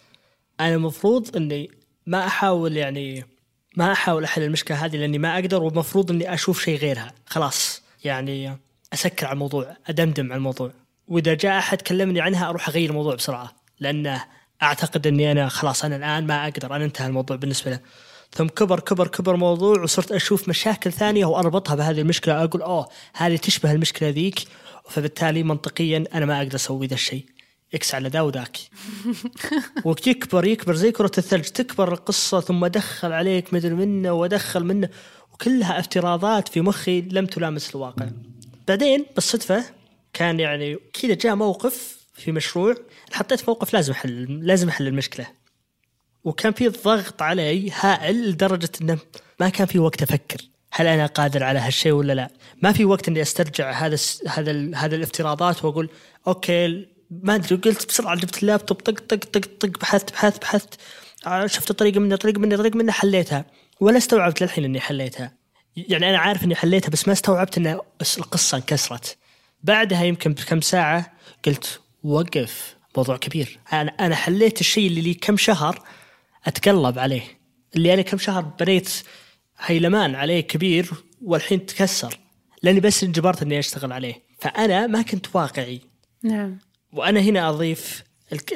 أنا 0.60 0.74
المفروض 0.74 1.36
أني 1.36 1.70
ما 2.06 2.26
أحاول 2.26 2.76
يعني 2.76 3.24
ما 3.76 3.92
أحاول 3.92 4.24
أحل 4.24 4.42
المشكلة 4.42 4.84
هذه 4.84 4.96
لأني 4.96 5.18
ما 5.18 5.34
أقدر 5.34 5.62
والمفروض 5.62 6.10
إني 6.10 6.34
أشوف 6.34 6.62
شيء 6.62 6.78
غيرها. 6.78 7.12
خلاص 7.26 7.82
يعني 8.04 8.58
أسكر 8.92 9.26
على 9.26 9.34
الموضوع 9.34 9.76
أدمدم 9.86 10.26
على 10.26 10.36
الموضوع. 10.36 10.81
وإذا 11.12 11.34
جاء 11.34 11.58
أحد 11.58 11.82
كلمني 11.82 12.20
عنها 12.20 12.48
أروح 12.48 12.68
أغير 12.68 12.90
الموضوع 12.90 13.14
بسرعة 13.14 13.52
لأنه 13.80 14.24
أعتقد 14.62 15.06
إني 15.06 15.32
أنا 15.32 15.48
خلاص 15.48 15.84
أنا 15.84 15.96
الآن 15.96 16.26
ما 16.26 16.44
أقدر 16.44 16.76
أنا 16.76 16.84
انتهى 16.84 17.06
الموضوع 17.06 17.36
بالنسبة 17.36 17.70
له. 17.70 17.80
ثم 18.32 18.46
كبر 18.46 18.80
كبر 18.80 19.08
كبر 19.08 19.36
موضوع 19.36 19.82
وصرت 19.82 20.12
أشوف 20.12 20.48
مشاكل 20.48 20.92
ثانية 20.92 21.24
واربطها 21.24 21.74
بهذه 21.74 22.00
المشكلة 22.00 22.44
أقول 22.44 22.62
oh 22.62 22.88
هذه 23.14 23.36
تشبه 23.36 23.72
المشكلة 23.72 24.08
ذيك 24.08 24.38
فبالتالي 24.88 25.42
منطقيا 25.42 26.04
أنا 26.14 26.26
ما 26.26 26.38
أقدر 26.38 26.54
أسوي 26.54 26.86
ذا 26.86 26.94
الشيء. 26.94 27.26
X 27.74 27.94
على 27.94 28.08
ذا 28.08 28.20
وذاك. 28.20 28.56
ويكبر 29.84 30.44
يكبر 30.44 30.74
زي 30.74 30.92
كرة 30.92 31.12
الثلج 31.18 31.44
تكبر 31.44 31.92
القصة 31.92 32.40
ثم 32.40 32.64
أدخل 32.64 33.12
عليك 33.12 33.54
مدري 33.54 33.74
منه 33.74 34.12
وأدخل 34.12 34.64
منه 34.64 34.88
وكلها 35.32 35.78
افتراضات 35.78 36.48
في 36.48 36.60
مخي 36.60 37.00
لم 37.00 37.26
تلامس 37.26 37.70
الواقع. 37.74 38.06
بعدين 38.68 39.06
بالصدفة 39.14 39.81
كان 40.12 40.40
يعني 40.40 40.78
كذا 40.92 41.14
جاء 41.14 41.34
موقف 41.34 42.06
في 42.14 42.32
مشروع 42.32 42.74
حطيت 43.12 43.48
موقف 43.48 43.74
لازم 43.74 43.92
أحل 43.92 44.46
لازم 44.46 44.68
أحل 44.68 44.86
المشكلة. 44.86 45.26
وكان 46.24 46.52
في 46.52 46.68
ضغط 46.68 47.22
علي 47.22 47.70
هائل 47.70 48.30
لدرجة 48.30 48.70
أنه 48.80 48.98
ما 49.40 49.48
كان 49.48 49.66
في 49.66 49.78
وقت 49.78 50.02
أفكر 50.02 50.40
هل 50.72 50.86
أنا 50.86 51.06
قادر 51.06 51.44
على 51.44 51.58
هالشيء 51.58 51.92
ولا 51.92 52.12
لا؟ 52.12 52.30
ما 52.62 52.72
في 52.72 52.84
وقت 52.84 53.08
إني 53.08 53.22
أسترجع 53.22 53.70
هذا 53.70 53.96
هذا 54.28 54.70
هذا 54.74 54.96
الافتراضات 54.96 55.64
وأقول 55.64 55.90
okay 56.26 56.86
ما 57.10 57.34
أدري 57.34 57.56
قلت 57.56 57.86
بسرعة 57.88 58.16
جبت 58.16 58.42
اللابتوب 58.42 58.76
طق 58.76 59.00
طق 59.00 59.24
طق 59.24 59.40
طق 59.60 59.78
بحثت 59.80 60.12
بحثت 60.12 60.42
بحثت. 60.42 60.80
آه، 61.26 61.46
شفت 61.46 61.72
طريقة 61.72 62.00
منه 62.00 62.16
طريقة 62.16 62.38
منه 62.38 62.56
طريقة 62.56 62.76
منه 62.76 62.92
حليتها. 62.92 63.44
ولا 63.80 63.98
استوعبت 63.98 64.42
للحين 64.42 64.64
إني 64.64 64.80
حليتها. 64.80 65.32
يعني 65.76 66.10
أنا 66.10 66.18
عارف 66.18 66.44
إني 66.44 66.54
حليتها 66.54 66.90
بس 66.90 67.06
ما 67.08 67.12
استوعبت 67.12 67.58
إن 67.58 67.66
القصة 68.18 68.56
انكسرت. 68.56 69.16
بعدها 69.62 70.04
يمكن 70.04 70.32
بكم 70.32 70.60
ساعة 70.60 71.12
قلت 71.46 71.80
وقف 72.04 72.76
موضوع 72.96 73.16
كبير. 73.16 73.58
أنا 73.72 73.90
أنا 74.00 74.14
حليت 74.14 74.60
الشيء 74.60 74.86
اللي 74.86 75.00
لي 75.00 75.14
كم 75.14 75.36
شهر 75.36 75.82
أتقلب 76.46 76.98
عليه. 76.98 77.22
اللي 77.76 77.94
أنا 77.94 78.02
كم 78.02 78.18
شهر 78.18 78.40
بنيت 78.42 78.90
هيلمان 79.58 80.14
عليه 80.14 80.40
كبير 80.40 80.90
والحين 81.22 81.66
تكسر 81.66 82.18
لأني 82.62 82.80
بس 82.80 83.04
انجبرت 83.04 83.42
إني 83.42 83.58
أشتغل 83.58 83.92
عليه. 83.92 84.22
فأنا 84.40 84.86
ما 84.86 85.02
كنت 85.02 85.26
واقعي. 85.36 85.80
نعم. 86.22 86.58
وأنا 86.92 87.20
هنا 87.20 87.48
أضيف 87.50 88.02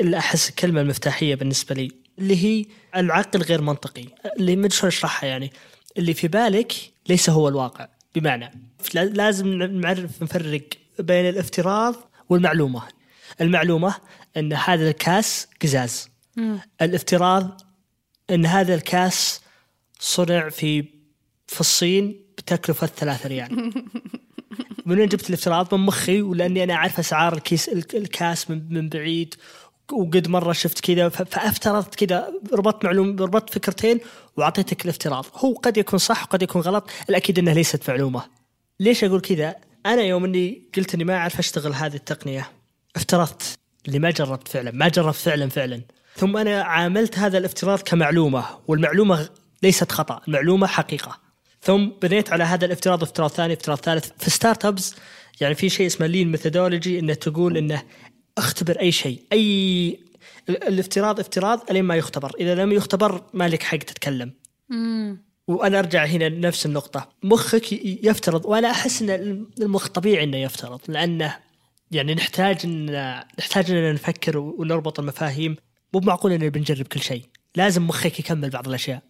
اللي 0.01 0.19
احس 0.19 0.49
الكلمة 0.49 0.81
المفتاحية 0.81 1.35
بالنسبة 1.35 1.75
لي 1.75 1.91
اللي 2.19 2.45
هي 2.45 2.65
العقل 2.97 3.43
غير 3.43 3.61
منطقي. 3.61 4.05
اللي 4.39 4.57
ما 4.57 4.69
شلون 4.69 4.87
أشرحها 4.89 5.29
يعني. 5.29 5.53
اللي 5.99 6.15
في 6.15 6.29
بالك 6.29 6.73
ليس 7.09 7.31
هو 7.31 7.49
الواقع 7.49 7.89
بمعنى. 8.15 8.53
لا- 8.95 9.05
لازم 9.05 9.63
نعرف 9.63 10.23
نفرق 10.23 10.63
بين 10.99 11.29
الافتراض 11.29 11.95
والمعلومة. 12.29 12.83
المعلومة 13.41 13.95
أن 14.37 14.53
هذا 14.53 14.91
الكاس 14.91 15.49
قزاز. 15.63 16.09
الافتراض 16.83 17.61
أن 18.31 18.47
هذا 18.47 18.75
الكاس 18.75 19.41
صنع 19.99 20.49
في 20.49 20.85
في 21.47 21.61
الصين 21.61 22.21
بتكلفة 22.39 22.87
ثلاثة 22.87 23.29
ريال. 23.29 23.73
من 24.87 24.99
وين 24.99 25.09
جبت 25.09 25.29
الافتراض؟ 25.29 25.75
من 25.75 25.81
مخي 25.81 26.23
ولأني 26.23 26.65
أنا 26.65 26.75
أعرف 26.75 26.99
أسعار 26.99 27.33
الكيس 27.33 27.69
الكاس 27.69 28.51
من, 28.51 28.63
من 28.71 28.89
بعيد 28.89 29.35
وقد 29.93 30.29
مرة 30.29 30.53
شفت 30.53 30.81
كذا 30.81 31.09
فافترضت 31.09 31.95
كذا 31.95 32.33
ربطت 32.53 32.85
معلوم 32.85 33.17
ربطت 33.21 33.55
فكرتين 33.55 34.01
وأعطيتك 34.37 34.85
الافتراض. 34.85 35.27
هو 35.35 35.53
قد 35.53 35.77
يكون 35.77 35.99
صح 35.99 36.23
وقد 36.23 36.43
يكون 36.43 36.63
غلط 36.63 36.91
الأكيد 37.09 37.39
أنها 37.39 37.55
ليست 37.55 37.91
معلومة. 37.91 38.23
ليش 38.81 39.05
أقول 39.05 39.21
كذا؟ 39.21 39.57
أنا 39.87 40.03
يوم 40.03 40.25
إني 40.25 40.63
قلت 40.77 40.95
إني 40.95 41.05
ما 41.05 41.17
أعرف 41.17 41.39
أشتغل 41.39 41.73
هذه 41.73 41.95
التقنية 41.95 42.51
افترضت 42.97 43.59
اللي 43.87 43.99
ما 43.99 44.11
جربت 44.11 44.49
فعلا 44.49 44.71
ما 44.71 44.89
جربت 44.89 45.15
فعلا 45.15 45.49
فعلا. 45.49 45.81
ثم 46.17 46.37
أنا 46.37 46.63
عاملت 46.63 47.19
هذا 47.19 47.39
الافتراض 47.39 47.81
كمعلومة 47.83 48.45
والمعلومة 48.69 49.29
ليست 49.63 49.93
خطأ 49.93 50.21
المعلومة 50.29 50.67
حقيقة. 50.67 51.21
ثم 51.63 51.87
بنيت 52.03 52.33
على 52.33 52.45
هذا 52.45 52.65
الافتراض 52.67 53.03
افتراض 53.03 53.31
ثاني 53.31 53.53
افتراض 53.53 53.79
ثالث. 53.79 54.11
في 54.19 54.31
startups 54.31 54.95
يعني 55.41 55.55
في 55.55 55.69
شيء 55.69 55.87
اسمه 55.87 56.07
lean 56.07 56.31
methodology 56.31 56.99
إنه 56.99 57.15
تقول 57.15 57.57
إنه 57.57 57.83
اختبر 58.39 58.81
أي 58.81 58.93
شيء 58.93 59.23
أي 59.33 59.89
ال- 60.49 60.65
الافتراض 60.69 61.21
افتراض 61.21 61.71
الين 61.71 61.85
ما 61.85 61.97
يختبر. 61.97 62.33
إذا 62.41 62.55
لم 62.55 62.73
يختبر 62.73 63.23
ما 63.35 63.49
لك 63.49 63.63
حق 63.63 63.79
تتكلم. 63.79 64.33
مم. 64.69 65.26
وأنا 65.49 65.79
أرجع 65.79 66.05
هنا 66.05 66.29
لنفس 66.29 66.67
النقطة 66.67 67.09
مخك 67.23 67.73
يفترض 67.83 68.47
وأنا 68.47 68.71
أحس 68.71 69.03
إن 69.03 69.11
المخ 69.61 69.89
طبيعي 69.89 70.25
إنه 70.25 70.37
يفترض 70.37 70.81
لأنه 70.89 71.37
يعني 71.91 72.15
نحتاج 72.15 72.59
إن 72.65 72.87
نحتاج 73.39 73.71
إننا 73.71 73.93
نفكر 73.93 74.39
ونربط 74.39 75.01
المفاهيم 75.01 75.57
مو 75.95 76.01
معقول 76.01 76.33
اننا 76.33 76.49
بنجرب 76.49 76.87
كل 76.87 77.01
شيء 77.01 77.23
لازم 77.57 77.87
مخك 77.87 78.21
يكمل 78.21 78.51
بعض 78.51 78.69
الأشياء 78.69 79.03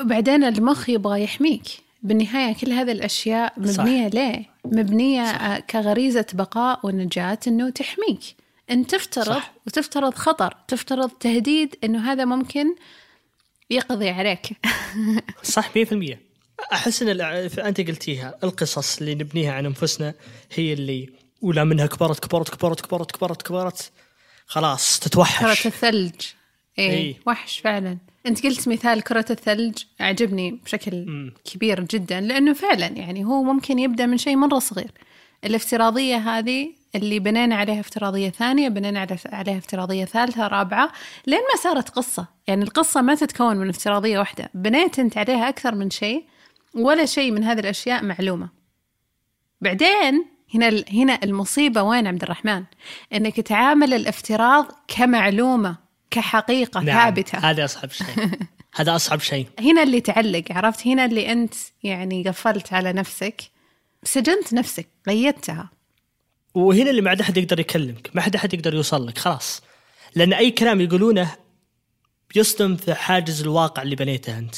وبعدين 0.00 0.44
المخ 0.44 0.88
يبغى 0.88 1.22
يحميك 1.22 1.62
بالنهاية 2.02 2.54
كل 2.54 2.72
هذه 2.72 2.92
الأشياء 2.92 3.52
مبنية 3.56 4.08
صح. 4.08 4.14
ليه؟ 4.14 4.44
مبنية 4.64 5.24
صح. 5.24 5.58
كغريزة 5.58 6.26
بقاء 6.32 6.86
ونجاة 6.86 7.38
أنه 7.46 7.70
تحميك 7.70 8.20
أنت 8.70 8.90
تفترض 8.94 9.34
صح. 9.34 9.52
وتفترض 9.66 10.14
خطر 10.14 10.56
تفترض 10.68 11.10
تهديد 11.10 11.76
أنه 11.84 12.12
هذا 12.12 12.24
ممكن 12.24 12.74
يقضي 13.70 14.08
عليك. 14.10 14.48
صح 15.42 15.70
100% 15.78 16.16
أحس 16.72 17.02
إن 17.02 17.20
أنت 17.58 17.80
قلتيها 17.80 18.38
القصص 18.44 18.98
اللي 18.98 19.14
نبنيها 19.14 19.52
عن 19.52 19.66
أنفسنا 19.66 20.14
هي 20.54 20.72
اللي 20.72 21.08
ولا 21.42 21.64
منها 21.64 21.86
كبرت 21.86 22.20
كبرت 22.24 22.48
كبرت 22.48 22.80
كبرت 22.80 23.10
كبرت 23.12 23.42
كبرت 23.42 23.92
خلاص 24.46 24.98
كرة 24.98 25.08
تتوحش 25.08 25.66
الثلج. 25.66 26.14
إيه, 26.78 26.90
إيه. 26.90 27.14
وحش 27.26 27.58
فعلا. 27.58 27.98
أنت 28.26 28.46
قلت 28.46 28.68
مثال 28.68 29.02
كرة 29.02 29.24
الثلج 29.30 29.78
أعجبني 30.00 30.60
بشكل 30.64 31.04
مم. 31.06 31.34
كبير 31.44 31.80
جدا 31.80 32.20
لأنه 32.20 32.52
فعلا 32.52 32.86
يعني 32.86 33.24
هو 33.24 33.42
ممكن 33.42 33.78
يبدأ 33.78 34.06
من 34.06 34.18
شيء 34.18 34.36
مرة 34.36 34.58
صغير. 34.58 34.90
الافتراضية 35.44 36.16
هذه 36.16 36.74
اللي 36.94 37.18
بنينا 37.18 37.56
عليها 37.56 37.80
افتراضية 37.80 38.30
ثانية 38.30 38.68
بنينا 38.68 39.06
عليها 39.32 39.58
افتراضية 39.58 40.04
ثالثة 40.04 40.46
رابعة 40.46 40.92
لين 41.26 41.38
ما 41.38 41.62
صارت 41.62 41.88
قصة. 41.88 42.26
يعني 42.46 42.62
القصة 42.62 43.02
ما 43.02 43.14
تتكون 43.14 43.56
من 43.56 43.68
افتراضية 43.68 44.18
واحدة. 44.18 44.50
بنيت 44.54 44.98
أنت 44.98 45.18
عليها 45.18 45.48
أكثر 45.48 45.74
من 45.74 45.90
شيء 45.90 46.24
ولا 46.74 47.06
شيء 47.06 47.30
من 47.30 47.44
هذه 47.44 47.60
الأشياء 47.60 48.04
معلومة. 48.04 48.48
بعدين 49.60 50.24
هنا 50.54 50.84
هنا 50.92 51.18
المصيبة 51.24 51.82
وين 51.82 52.06
عبد 52.06 52.22
الرحمن؟ 52.22 52.64
إنك 53.12 53.40
تعامل 53.40 53.94
الافتراض 53.94 54.66
كمعلومة 54.88 55.76
كحقيقة 56.10 56.80
نعم 56.80 57.04
ثابتة. 57.04 57.38
هذا 57.38 57.64
أصعب 57.64 57.90
شيء. 57.90 58.06
هذا 58.76 58.96
أصعب 58.96 59.20
شيء. 59.20 59.46
هنا 59.60 59.82
اللي 59.82 60.00
تعلق 60.00 60.44
عرفت؟ 60.50 60.86
هنا 60.86 61.04
اللي 61.04 61.32
أنت 61.32 61.54
يعني 61.82 62.24
قفلت 62.28 62.72
على 62.72 62.92
نفسك. 62.92 63.42
سجنت 64.04 64.52
نفسك 64.52 64.88
قيدتها 65.06 65.70
وهنا 66.54 66.90
اللي 66.90 67.02
ما 67.02 67.10
عاد 67.10 67.20
أحد 67.20 67.36
يقدر 67.36 67.60
يكلمك 67.60 68.10
ما 68.14 68.20
حد 68.20 68.36
احد 68.36 68.54
يقدر 68.54 68.74
يوصل 68.74 69.06
لك 69.06 69.18
خلاص. 69.18 69.62
لأن 70.14 70.32
أي 70.32 70.50
كلام 70.50 70.80
يقولونه 70.80 71.36
يصدم 72.34 72.76
في 72.76 72.94
حاجز 72.94 73.42
الواقع 73.42 73.82
اللي 73.82 73.96
بنيته 73.96 74.38
أنت. 74.38 74.54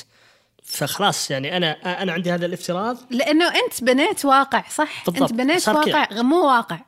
فخلاص 0.63 1.31
يعني 1.31 1.57
أنا 1.57 2.03
أنا 2.03 2.13
عندي 2.13 2.31
هذا 2.31 2.47
الافتراض. 2.47 2.99
لأنه 3.11 3.49
أنت 3.49 3.85
بنيت 3.85 4.25
واقع 4.25 4.65
صح؟ 4.69 5.05
بالضبط. 5.05 5.31
انت 5.31 5.33
بنيت. 5.33 5.69
واقع 5.69 6.23
مو 6.23 6.47
واقع. 6.47 6.81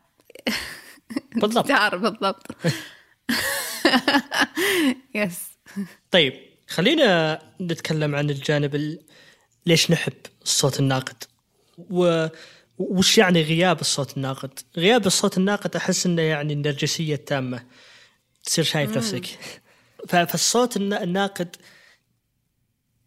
بالضبط. 1.37 1.69
تعرف 1.77 2.03
بالضبط. 2.03 2.47
يس 5.14 5.38
طيب 6.11 6.35
خلينا 6.69 7.38
نتكلم 7.61 8.14
عن 8.14 8.31
الجانب 8.31 8.75
ال... 8.75 9.01
ليش 9.67 9.90
نحب 9.90 10.12
الصوت 10.43 10.81
الناقد. 10.81 11.25
و... 11.79 12.27
وش 12.79 13.19
يعني 13.19 13.43
غياب 13.43 13.81
الصوت 13.81 14.17
الناقد؟ 14.17 14.59
غياب 14.77 15.07
الصوت 15.07 15.39
الناقد 15.39 15.77
أحس 15.77 16.07
أنه 16.07 16.23
يعني 16.23 16.53
النرجسية 16.53 17.15
التامة. 17.15 17.65
تصير 18.45 18.65
شايف 18.65 18.97
نفسك. 18.97 19.27
فالصوت 20.09 20.77
النا- 20.77 21.03
الناقد 21.03 21.57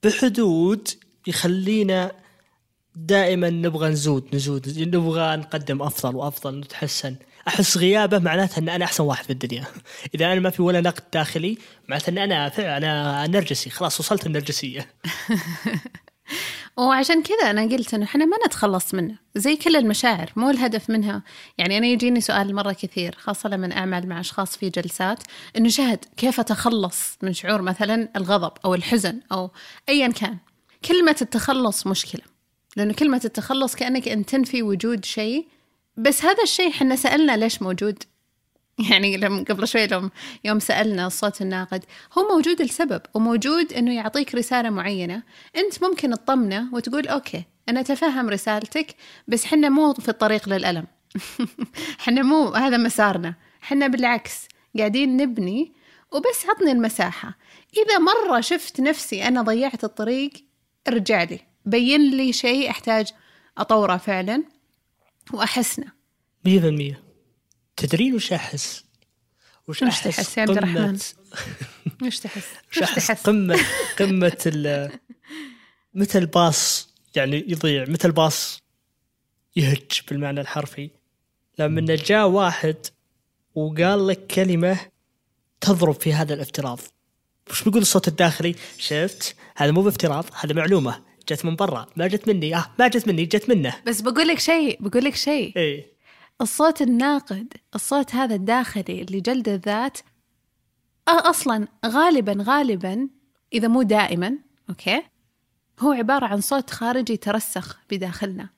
بحدود 0.03 0.87
يخلينا 1.27 2.11
دائما 2.95 3.49
نبغى 3.49 3.89
نزود 3.89 4.35
نزود 4.35 4.79
نبغى 4.79 5.35
نقدم 5.35 5.81
أفضل 5.81 6.15
وأفضل 6.15 6.59
نتحسن. 6.59 7.15
أحس 7.47 7.77
غيابه 7.77 8.19
معناته 8.19 8.59
إن 8.59 8.69
أنا 8.69 8.85
أحسن 8.85 9.03
واحد 9.03 9.25
في 9.25 9.29
الدنيا. 9.33 9.63
إذا 10.15 10.25
أنا 10.25 10.39
ما 10.39 10.49
في 10.49 10.61
ولا 10.61 10.81
نقد 10.81 11.03
داخلي 11.13 11.57
معناته 11.87 12.09
إن 12.09 12.17
أنا 12.17 12.49
فعلا 12.49 12.77
أنا 12.77 13.27
نرجسي. 13.27 13.69
خلاص 13.69 13.99
وصلت 13.99 14.25
النرجسية. 14.25 14.87
وعشان 16.77 17.23
كذا 17.23 17.51
أنا 17.51 17.61
قلت 17.61 17.93
إنه 17.93 18.03
إحنا 18.05 18.25
ما 18.25 18.37
نتخلص 18.47 18.93
منه. 18.93 19.15
زي 19.35 19.55
كل 19.55 19.75
المشاعر 19.75 20.31
مو 20.35 20.49
الهدف 20.49 20.89
منها. 20.89 21.23
يعني 21.57 21.77
أنا 21.77 21.87
يجيني 21.87 22.21
سؤال 22.21 22.55
مرة 22.55 22.71
كثير 22.71 23.15
خاصة 23.19 23.49
لما 23.49 23.77
أعمل 23.77 24.07
مع 24.07 24.19
أشخاص 24.19 24.57
في 24.57 24.69
جلسات 24.69 25.23
إنه 25.57 25.69
شهد 25.69 26.05
كيف 26.17 26.39
أتخلص 26.39 27.17
من 27.23 27.33
شعور 27.33 27.61
مثلا 27.61 28.09
الغضب 28.15 28.51
أو 28.65 28.75
الحزن 28.75 29.19
أو 29.31 29.51
أيا 29.89 30.07
كان. 30.07 30.37
كلمة 30.85 31.15
التخلص 31.21 31.87
مشكلة 31.87 32.21
لأنه 32.77 32.93
كلمة 32.93 33.21
التخلص 33.25 33.75
كأنك 33.75 34.07
أن 34.07 34.25
تنفي 34.25 34.63
وجود 34.63 35.05
شيء 35.05 35.47
بس 35.97 36.25
هذا 36.25 36.43
الشيء 36.43 36.71
حنا 36.71 36.95
سألنا 36.95 37.37
ليش 37.37 37.61
موجود؟ 37.61 38.03
يعني 38.91 39.17
لما 39.17 39.43
قبل 39.49 39.67
شوي 39.67 39.87
يوم 39.91 40.11
يوم 40.43 40.59
سألنا 40.59 41.07
الصوت 41.07 41.41
الناقد 41.41 41.85
هو 42.17 42.35
موجود 42.35 42.61
لسبب 42.61 43.01
وموجود 43.13 43.73
إنه 43.73 43.95
يعطيك 43.95 44.35
رسالة 44.35 44.69
معينة. 44.69 45.23
أنت 45.55 45.83
ممكن 45.83 46.11
تطمنه 46.11 46.73
وتقول 46.73 47.07
أوكي 47.07 47.43
أنا 47.69 47.79
أتفهم 47.79 48.29
رسالتك 48.29 48.95
بس 49.27 49.45
حنا 49.45 49.69
مو 49.69 49.93
في 49.93 50.09
الطريق 50.09 50.49
للألم. 50.49 50.85
حنا 52.03 52.21
مو 52.21 52.47
هذا 52.47 52.77
مسارنا. 52.77 53.35
حنا 53.61 53.87
بالعكس 53.87 54.47
قاعدين 54.77 55.17
نبني 55.17 55.73
وبس 56.11 56.45
عطني 56.49 56.71
المساحة. 56.71 57.37
إذا 57.77 57.97
مرة 57.97 58.41
شفت 58.41 58.81
نفسي 58.81 59.27
أنا 59.27 59.41
ضيعت 59.41 59.83
الطريق 59.83 60.31
ارجع 60.87 61.23
لي. 61.23 61.39
بين 61.65 62.11
لي 62.11 62.33
شيء 62.33 62.69
أحتاج 62.69 63.07
أطوره 63.57 63.97
فعلا 63.97 64.43
وأحسنه. 65.33 65.91
100% 66.47 67.06
تدرين 67.77 68.15
وش 68.15 68.33
أحس؟ 68.33 68.83
وش 69.67 69.79
تحس 69.79 70.37
يا 70.37 70.41
عبد 70.41 70.51
قمة- 70.51 70.57
الرحمن؟ 70.57 70.97
وش 72.03 72.19
تحس؟ 72.19 72.43
وش 72.71 72.79
أحس 72.83 73.07
تحس؟ 73.07 73.23
قمه 73.23 73.59
قمة 73.99 74.37
ال 74.45 74.91
متى 75.93 76.17
الباص 76.17 76.89
يعني 77.15 77.45
يضيع؟ 77.47 77.85
متى 77.87 78.07
الباص 78.07 78.61
يهج 79.55 80.01
بالمعنى 80.09 80.41
الحرفي؟ 80.41 80.89
لما 81.59 81.95
جاء 81.95 82.27
واحد 82.27 82.75
وقال 83.55 84.07
لك 84.07 84.27
كلمة 84.27 84.79
تضرب 85.61 86.01
في 86.01 86.13
هذا 86.13 86.33
الافتراض. 86.33 86.79
وش 87.49 87.63
بيقول 87.63 87.81
الصوت 87.81 88.07
الداخلي؟ 88.07 88.55
شفت؟ 88.77 89.35
هذا 89.55 89.71
مو 89.71 89.81
بافتراض 89.81 90.25
هذا 90.39 90.53
معلومة. 90.53 91.03
جت 91.29 91.45
من 91.45 91.55
برا. 91.55 91.87
ما 91.95 92.07
جت 92.07 92.27
مني. 92.27 92.55
آه 92.55 92.71
ما 92.79 92.87
جت 92.87 93.07
مني 93.07 93.25
جت 93.25 93.49
منه. 93.49 93.73
بس 93.87 94.01
بقول 94.01 94.27
لك 94.27 94.39
شيء 94.39 94.77
بقول 94.81 95.03
لك 95.03 95.15
شيء. 95.15 95.53
إيه. 95.57 95.96
الصوت 96.41 96.81
الناقد 96.81 97.53
الصوت 97.75 98.15
هذا 98.15 98.35
الداخلي 98.35 99.01
اللي 99.01 99.19
جلد 99.21 99.49
الذات 99.49 99.97
أصلا 101.07 101.67
غالبا 101.85 102.35
غالبا 102.39 103.09
إذا 103.53 103.67
مو 103.67 103.81
دائما 103.81 104.37
أوكي؟ 104.69 105.01
هو 105.79 105.91
عبارة 105.91 106.25
عن 106.25 106.41
صوت 106.41 106.69
خارجي 106.69 107.17
ترسخ 107.17 107.79
بداخلنا. 107.89 108.49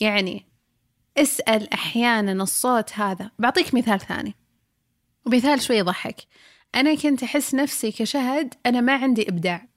يعني 0.00 0.46
اسأل 1.16 1.72
أحيانا 1.72 2.42
الصوت 2.42 2.92
هذا. 2.92 3.30
بعطيك 3.38 3.74
مثال 3.74 4.00
ثاني 4.00 4.34
ومثال 5.26 5.62
شوي 5.62 5.76
يضحك. 5.76 6.16
أنا 6.74 6.94
كنت 6.94 7.22
أحس 7.22 7.54
نفسي 7.54 7.92
كشهد 7.92 8.54
أنا 8.66 8.80
ما 8.80 8.96
عندي 8.96 9.28
إبداع 9.28 9.68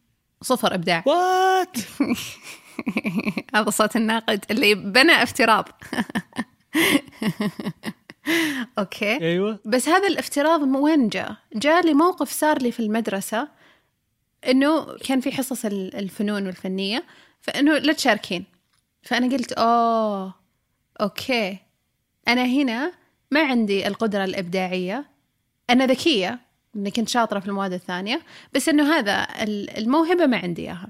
صفر 0.42 0.74
إبداع. 0.76 1.04
What 1.08 1.78
هذا 3.56 3.70
صوت 3.70 3.96
الناقد 3.96 4.46
اللي 4.52 4.76
بنى 4.76 5.24
افتراض. 5.24 5.70
Okay. 8.80 9.22
أيوه. 9.22 9.60
بس 9.66 9.90
هذا 9.90 10.08
الافتراض 10.08 10.62
وين 10.76 11.10
جاء؟ 11.10 11.36
جاء 11.56 11.86
لي 11.86 11.94
موقف 11.94 12.32
صار 12.32 12.62
لي 12.62 12.72
في 12.72 12.80
المدرسة 12.80 13.48
إنه 14.48 14.98
كان 14.98 15.22
في 15.22 15.32
حصص 15.32 15.66
ال- 15.66 15.96
الفنون 15.96 16.46
والفنية 16.46 17.04
فإنه 17.42 17.78
لا 17.78 17.94
تشاركين. 17.94 18.46
فأنا 19.04 19.34
قلت 19.34 19.52
oh 19.54 20.34
okay. 21.02 21.58
أنا 22.28 22.46
هنا 22.46 22.92
ما 23.32 23.42
عندي 23.44 23.88
القدرة 23.88 24.24
الإبداعية. 24.24 25.06
أنا 25.70 25.86
ذكية 25.86 26.40
إني 26.76 26.92
كنت 26.92 27.10
شاطرة 27.10 27.40
في 27.40 27.48
المواد 27.48 27.74
الثانية 27.74 28.22
بس 28.54 28.70
إنه 28.70 28.94
هذا 28.98 29.28
ال- 29.44 29.78
الموهبة 29.78 30.26
ما 30.26 30.38
عندي 30.38 30.62
إياها. 30.62 30.88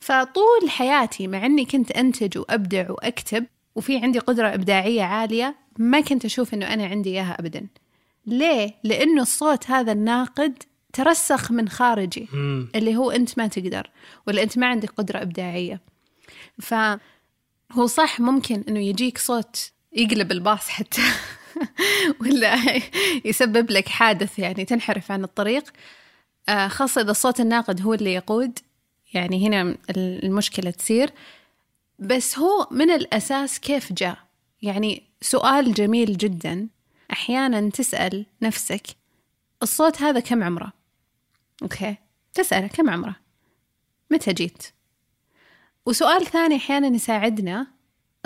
فطول 0.00 0.70
حياتي 0.70 1.26
مع 1.26 1.46
إني 1.46 1.64
كنت 1.64 1.90
أنتج 1.90 2.38
وأبدع 2.38 2.90
وأكتب 2.90 3.46
وفي 3.74 3.98
عندي 3.98 4.18
قدرة 4.18 4.54
إبداعية 4.54 5.02
عالية 5.02 5.56
ما 5.78 6.00
كنت 6.00 6.24
أشوف 6.24 6.54
إنه 6.54 6.74
أنا 6.74 6.86
عندي 6.86 7.10
إياها 7.10 7.36
أبدا. 7.38 7.66
ليه؟ 8.26 8.74
لأنه 8.84 9.22
الصوت 9.22 9.70
هذا 9.70 9.92
الناقد 9.92 10.62
ترسخ 10.92 11.52
من 11.52 11.68
خارجي 11.68 12.28
امم 12.32 12.68
اللي 12.74 12.96
هو 12.96 13.10
أنت 13.10 13.38
ما 13.38 13.46
تقدر 13.46 13.90
ولا 14.26 14.42
أنت 14.42 14.58
ما 14.58 14.66
عندك 14.66 14.90
قدرة 14.90 15.22
إبداعية. 15.22 15.80
فهو 16.60 17.86
صح 17.86 18.20
ممكن 18.20 18.64
أنه 18.68 18.80
يجيك 18.80 19.18
صوت 19.18 19.70
يقلب 19.92 20.32
الباص 20.32 20.68
حتى 20.68 21.02
ولا 22.20 22.56
يسبب 23.24 23.70
لك 23.70 23.88
حادث 23.88 24.38
يعني 24.38 24.64
تنحرف 24.64 25.12
عن 25.12 25.24
الطريق. 25.24 25.64
آه، 26.48 26.68
خاصة 26.68 27.00
إذا 27.00 27.10
الصوت 27.10 27.40
الناقد 27.40 27.82
هو 27.82 27.94
اللي 27.94 28.14
يقود 28.14 28.58
يعني 29.14 29.48
هنا 29.48 29.76
المشكلة 29.96 30.70
تصير. 30.70 31.10
بس 32.00 32.38
هو 32.38 32.68
من 32.70 32.90
الأساس 32.90 33.60
كيف 33.60 33.92
جاء؟ 33.92 34.18
يعني 34.62 35.02
سؤال 35.20 35.74
جميل 35.74 36.16
جدا. 36.16 36.68
أحيانا 37.12 37.70
تسأل 37.70 38.26
نفسك 38.42 38.86
الصوت 39.62 40.02
هذا 40.02 40.20
كم 40.20 40.42
عمره؟ 40.42 40.72
أوكي 41.62 41.96
تسأله 42.34 42.66
كم 42.66 42.90
عمره؟ 42.90 43.16
متى 44.10 44.32
جيت؟ 44.32 44.66
وسؤال 45.86 46.26
ثاني 46.26 46.56
أحيانا 46.56 46.96
يساعدنا 46.96 47.66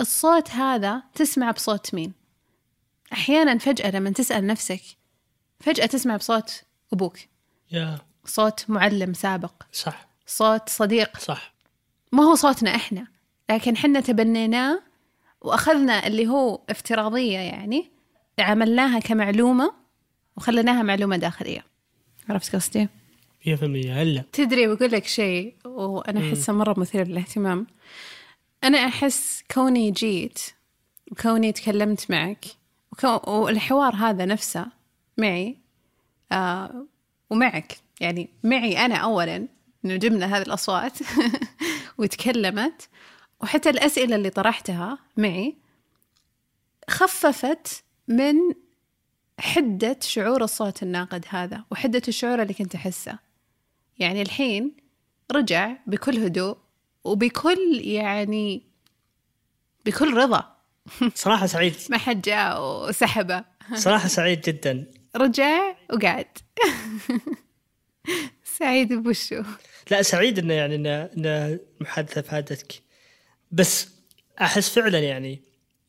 الصوت 0.01 0.49
هذا 0.49 1.03
تسمع 1.13 1.51
بصوت 1.51 1.93
مين؟ 1.93 2.13
أحيانا 3.13 3.57
فجأة 3.57 3.91
لما 3.91 4.09
تسأل 4.09 4.47
نفسك 4.47 4.81
فجأة 5.59 5.85
تسمع 5.85 6.17
بصوت 6.17 6.63
أبوك. 6.93 7.17
يا. 7.71 7.97
صوت 8.25 8.69
معلم 8.69 9.13
سابق. 9.13 9.63
صح. 9.71 10.07
صوت 10.27 10.69
صديق. 10.69 11.19
صح. 11.19 11.53
ما 12.11 12.23
هو 12.23 12.35
صوتنا 12.35 12.75
إحنا. 12.75 13.14
لكن 13.49 13.77
حنا 13.77 13.99
تبنيناه 13.99 14.81
وأخذنا 15.41 16.07
اللي 16.07 16.27
هو 16.27 16.61
افتراضية 16.69 17.37
يعني 17.39 17.91
عملناها 18.39 18.99
كمعلومة 18.99 19.73
وخليناها 20.37 20.83
معلومة 20.83 21.17
داخلية. 21.17 21.65
عرفت 22.29 22.55
قصدي؟ 22.55 22.87
100% 23.47 23.63
هلا. 23.89 24.23
تدري 24.33 24.67
بقول 24.67 24.91
لك 24.91 25.07
شيء 25.07 25.55
وأنا 25.65 26.29
أحسه 26.29 26.53
مرة 26.53 26.79
مثير 26.79 27.07
للاهتمام. 27.07 27.67
أنا 28.63 28.77
أحس 28.77 29.43
كوني 29.53 29.91
جيت 29.91 30.39
وكوني 31.11 31.51
تكلمت 31.51 32.11
معك 32.11 32.45
وكو 32.91 33.31
والحوار 33.31 33.95
هذا 33.95 34.25
نفسه 34.25 34.65
معي 35.17 35.57
آه 36.31 36.85
ومعك. 37.29 37.77
يعني 38.01 38.29
معي 38.43 38.85
أنا 38.85 38.95
أولا 38.95 39.47
إنه 39.85 39.95
جبنا 39.95 40.37
هذه 40.37 40.41
الأصوات 40.41 40.99
وتكلمت. 41.97 42.89
وحتى 43.41 43.69
الأسئلة 43.69 44.15
اللي 44.15 44.29
طرحتها 44.29 44.97
معي 45.17 45.55
خففت 46.89 47.83
من 48.07 48.35
حدة 49.39 49.97
شعور 50.01 50.43
الصوت 50.43 50.83
الناقد 50.83 51.25
هذا 51.29 51.63
وحدة 51.71 52.01
الشعور 52.07 52.41
اللي 52.41 52.53
كنت 52.53 52.75
أحسه. 52.75 53.19
يعني 53.99 54.21
الحين 54.21 54.75
رجع 55.31 55.71
بكل 55.87 56.17
هدوء 56.17 56.57
وبكل 57.03 57.81
يعني 57.83 58.63
بكل 59.85 60.13
رضا. 60.13 60.55
صراحة 61.15 61.45
سعيد. 61.45 61.75
ما 61.89 61.97
حد 61.97 62.21
جاء 62.21 62.61
وسحبة. 62.61 63.43
صراحة 63.73 64.07
سعيد 64.07 64.41
جدا. 64.41 64.91
رجع 65.15 65.75
وقعد. 65.93 66.37
سعيد 68.59 68.93
بوشو 68.93 69.43
لا 69.91 70.01
سعيد 70.01 70.39
إنه 70.39 70.53
يعني 70.53 70.75
إنه 70.75 71.59
المحادثة 71.81 72.21
فادتك. 72.21 72.84
بس 73.55 73.89
أحس 74.41 74.69
فعلا 74.69 74.99
يعني 74.99 75.41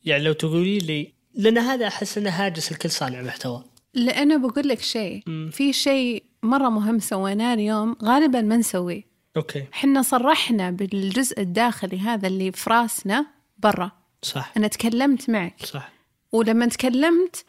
يعني 0.05 0.23
لو 0.23 0.33
تقولي 0.33 0.77
لي 0.77 1.13
لأن 1.35 1.57
هذا 1.57 1.87
أحس 1.87 2.17
إنه 2.17 2.29
هاجس 2.29 2.71
لكل 2.71 2.91
صانع 2.91 3.21
محتوى. 3.21 3.63
لأنه 3.93 4.37
بقول 4.37 4.67
لك 4.67 4.81
شيء. 4.81 5.23
في 5.51 5.73
شيء 5.73 6.23
مرة 6.43 6.69
مهم 6.69 6.99
سويناه 6.99 7.53
اليوم 7.53 7.95
غالبا 8.03 8.41
ما 8.41 8.57
نسويه. 8.57 9.03
أوكي. 9.37 9.65
حنا 9.71 10.01
صرحنا 10.01 10.71
بالجزء 10.71 11.41
الداخلي 11.41 11.99
هذا 11.99 12.27
اللي 12.27 12.51
في 12.51 12.69
راسنا 12.69 13.25
برا. 13.57 13.91
صح. 14.21 14.53
أنا 14.57 14.67
تكلمت 14.67 15.29
معك. 15.29 15.65
صح. 15.65 15.91
ولما 16.31 16.65
تكلمت 16.65 17.45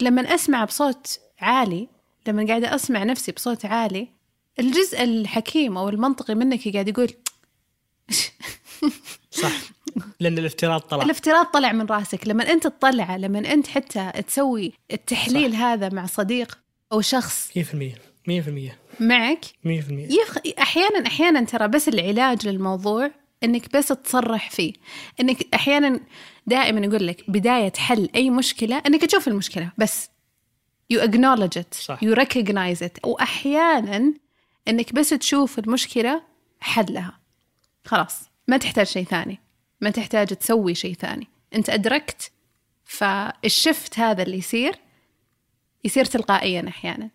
لما 0.00 0.34
أسمع 0.34 0.64
بصوت 0.64 1.20
عالي 1.40 1.88
لما 2.28 2.46
قاعدة 2.46 2.74
أسمع 2.74 3.04
نفسي 3.04 3.32
بصوت 3.32 3.64
عالي 3.64 4.08
الجزء 4.58 5.02
الحكيم 5.02 5.78
أو 5.78 5.88
المنطقي 5.88 6.34
منك 6.34 6.68
قاعد 6.68 6.88
يقول 6.88 7.08
صح. 9.30 9.52
لأن 10.20 10.38
الافتراض 10.38 10.80
طلع. 10.80 11.04
الافتراض 11.04 11.46
طلع 11.46 11.72
من 11.72 11.86
راسك. 11.86 12.28
لما 12.28 12.52
أنت 12.52 12.66
تطلعه 12.66 13.16
لما 13.16 13.38
أنت 13.38 13.66
حتى 13.66 14.10
تسوي 14.26 14.72
التحليل 14.92 15.52
صح. 15.52 15.58
هذا 15.58 15.88
مع 15.88 16.06
صديق 16.06 16.58
أو 16.92 17.00
شخص 17.00 17.50
100% 17.58 17.60
100% 17.60 17.60
100% 18.28 18.30
معك 19.00 19.44
100% 19.44 19.68
يخ... 19.90 20.38
أحيانا 20.58 21.06
أحيانا 21.06 21.44
ترى 21.44 21.68
بس 21.68 21.88
العلاج 21.88 22.48
للموضوع 22.48 23.10
إنك 23.44 23.76
بس 23.76 23.88
تصرح 23.88 24.50
فيه. 24.50 24.72
إنك 25.20 25.54
أحيانا 25.54 26.00
دائما 26.46 26.86
يقول 26.86 27.06
لك 27.06 27.30
بداية 27.30 27.72
حل 27.76 28.08
أي 28.14 28.30
مشكلة 28.30 28.82
إنك 28.86 29.04
تشوف 29.04 29.28
المشكلة 29.28 29.72
بس. 29.78 30.10
You 30.92 30.96
acknowledge 30.96 31.60
it. 31.60 31.74
صح. 31.74 32.00
you 32.04 32.14
recognize 32.18 32.82
it. 32.86 33.04
واحيانا 33.04 34.14
إنك 34.68 34.92
بس 34.92 35.08
تشوف 35.08 35.58
المشكلة 35.58 36.22
حلها 36.60 37.20
خلاص. 37.84 38.33
ما 38.48 38.56
تحتاج 38.56 38.86
شيء 38.86 39.04
ثاني. 39.04 39.40
ما 39.80 39.90
تحتاج 39.90 40.26
تسوي 40.26 40.74
شيء 40.74 40.94
ثاني. 40.94 41.28
انت 41.54 41.70
أدركت 41.70 42.32
فالشفت 42.84 43.98
هذا 43.98 44.22
اللي 44.22 44.38
يصير 44.38 44.78
يصير 45.84 46.04
تلقائيا 46.04 46.64
أحيانا. 46.68 47.10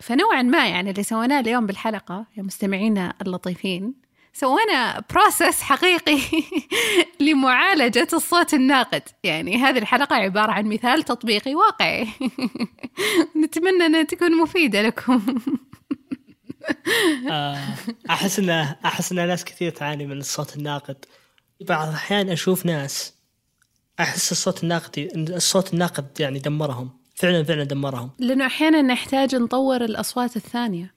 فنوعا 0.00 0.42
ما 0.42 0.68
يعني 0.68 0.90
اللي 0.90 1.02
سويناه 1.02 1.40
اليوم 1.40 1.66
بالحلقة 1.66 2.26
يا 2.36 2.42
مستمعينا 2.42 3.14
اللطيفين 3.22 3.94
سوينا 4.32 5.04
بروسس 5.10 5.62
حقيقي 5.62 6.18
لمعالجة 7.20 8.08
الصوت 8.12 8.54
الناقد. 8.54 9.02
يعني 9.24 9.56
هذه 9.56 9.78
الحلقة 9.78 10.16
عبارة 10.16 10.52
عن 10.52 10.66
مثال 10.66 11.02
تطبيقي 11.02 11.54
واقعي. 11.54 12.08
نتمنى 13.44 13.86
أنها 13.86 14.02
تكون 14.02 14.42
مفيدة 14.42 14.82
لكم. 14.82 15.22
أحس 18.10 18.38
انه 18.38 18.76
أحس 18.84 19.12
إن 19.12 19.28
ناس 19.28 19.44
كثير 19.44 19.70
تعاني 19.70 20.06
من 20.06 20.18
الصوت 20.18 20.56
الناقد. 20.56 20.96
بعض 21.60 21.88
الأحيان 21.88 22.28
أشوف 22.30 22.66
ناس 22.66 23.14
أحس 24.00 24.32
الصوت 24.32 24.62
الناقد 24.62 25.10
الصوت 25.16 25.74
الناقد 25.74 26.20
يعني 26.20 26.38
دمرهم. 26.38 26.90
فعلا 27.14 27.44
فعلا 27.44 27.64
دمرهم. 27.64 28.10
لأنه 28.18 28.46
أحيانا 28.46 28.82
نحتاج 28.82 29.36
نطور 29.36 29.84
الأصوات 29.84 30.36
الثانية. 30.36 30.94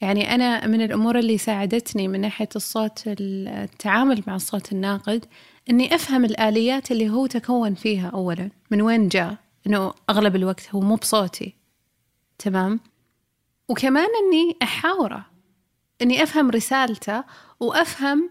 يعني 0.00 0.34
أنا 0.34 0.66
من 0.66 0.82
الأمور 0.82 1.18
اللي 1.18 1.38
ساعدتني 1.38 2.08
من 2.08 2.20
ناحية 2.20 2.48
الصوت 2.56 3.02
التعامل 3.06 4.22
مع 4.26 4.36
الصوت 4.36 4.72
الناقد 4.72 5.24
إني 5.70 5.94
أفهم 5.94 6.24
الآليات 6.24 6.90
اللي 6.90 7.10
هو 7.10 7.26
تكون 7.26 7.74
فيها 7.74 8.08
أولا. 8.08 8.50
من 8.70 8.82
وين 8.82 9.08
جاء؟ 9.08 9.36
إنه 9.66 9.94
أغلب 10.10 10.36
الوقت 10.36 10.68
هو 10.74 10.80
مو 10.80 10.96
بصوتي. 10.96 11.56
تمام؟ 12.38 12.80
وكمان 13.72 14.08
إني 14.22 14.56
أحاوره 14.62 15.26
إني 16.02 16.22
أفهم 16.22 16.50
رسالته 16.50 17.24
وأفهم 17.60 18.30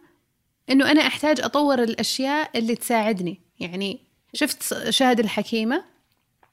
إنه 0.69 0.91
أنا 0.91 1.07
أحتاج 1.07 1.41
أطور 1.41 1.83
الأشياء 1.83 2.57
اللي 2.57 2.75
تساعدني. 2.75 3.41
يعني 3.59 3.99
شفت 4.33 4.89
شهد 4.89 5.19
الحكيمة؟ 5.19 5.83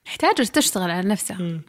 احتاجت 0.06 0.54
تشتغل 0.54 0.90
على 0.90 1.08
نفسها 1.08 1.60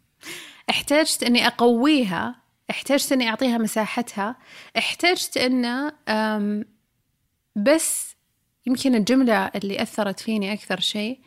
أحتاجت 0.70 1.22
إني 1.22 1.46
أقويها 1.46 2.40
أحتاجت 2.70 3.12
إني 3.12 3.28
أعطيها 3.28 3.58
مساحتها 3.58 4.36
أحتاجت 4.78 5.36
إن 5.36 5.92
بس 7.56 8.16
يمكن 8.66 8.94
الجملة 8.94 9.46
اللي 9.46 9.82
أثرت 9.82 10.20
فيني 10.20 10.52
أكثر 10.52 10.80
شيء 10.80 11.20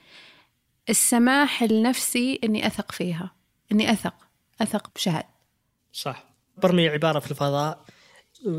السماح 0.90 1.64
لنفسي 1.64 2.40
إني 2.44 2.68
أثق 2.68 2.92
فيها 2.92 3.32
إني 3.72 3.92
أثق. 3.92 4.23
أثق 4.62 4.92
بشهد. 4.96 5.24
صح. 5.94 6.24
برمي 6.58 6.88
عبارة 6.88 7.20
في 7.20 7.32
الفضاء 7.32 7.80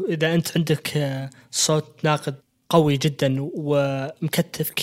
إذا 0.09 0.35
أنت 0.35 0.57
عندك 0.57 0.97
آه، 0.97 1.31
صوت 1.51 2.05
ناقد 2.05 2.35
قوي 2.69 2.97
جدا 2.97 3.37
ومكتفك 3.39 4.81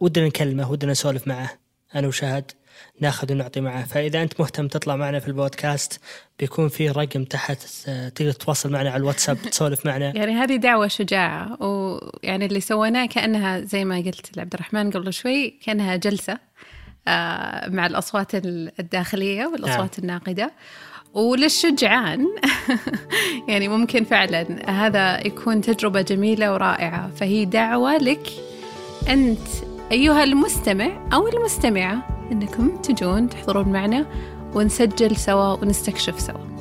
ودنا 0.00 0.26
نكلمه 0.26 0.70
ودنا 0.70 0.92
نسولف 0.92 1.28
معه 1.28 1.50
أنا 1.94 2.08
وشهد 2.08 2.52
ناخذ 3.00 3.32
ونعطي 3.32 3.60
معه. 3.60 3.84
فإذا 3.84 4.22
أنت 4.22 4.40
مهتم 4.40 4.68
تطلع 4.68 4.96
معنا 4.96 5.18
في 5.18 5.28
البودكاست 5.28 6.00
بيكون 6.38 6.68
في 6.68 6.88
رقم 6.90 7.24
تحت 7.24 7.88
آه، 7.88 8.08
تقدر 8.08 8.32
تتواصل 8.32 8.72
معنا 8.72 8.90
على 8.90 9.00
الواتساب 9.00 9.36
تسولف 9.50 9.86
معنا. 9.86 10.16
يعني 10.16 10.32
هذه 10.32 10.56
دعوة 10.56 10.88
شجاعة 10.88 11.62
ويعني 11.62 12.46
اللي 12.46 12.60
سويناه 12.60 13.06
كأنها 13.06 13.60
زي 13.60 13.84
ما 13.84 13.96
قلت 13.96 14.36
لعبد 14.36 14.54
الرحمن 14.54 14.90
قبل 14.90 15.12
شوي 15.12 15.50
كأنها 15.50 15.96
جلسة. 15.96 16.32
آه، 16.32 16.38
مع 17.68 17.86
الأصوات 17.86 18.34
الداخلية 18.34 19.46
والأصوات 19.46 20.00
نعم. 20.00 20.18
الناقدة. 20.18 20.52
وللشجعان 21.14 22.26
يعني 23.48 23.68
ممكن 23.68 24.04
فعلا 24.04 24.70
هذا 24.70 25.26
يكون 25.26 25.60
تجربة 25.60 26.00
جميلة 26.00 26.52
ورائعة. 26.52 27.10
فهي 27.10 27.44
دعوة 27.44 27.96
لك 27.96 28.28
أنت 29.08 29.48
أيها 29.92 30.24
المستمع 30.24 31.08
أو 31.12 31.28
المستمعة 31.28 32.26
أنكم 32.32 32.76
تجون 32.76 33.28
تحضرون 33.28 33.68
معنا 33.68 34.06
ونسجل 34.54 35.16
سوا 35.16 35.52
ونستكشف 35.52 36.20
سوا. 36.20 36.55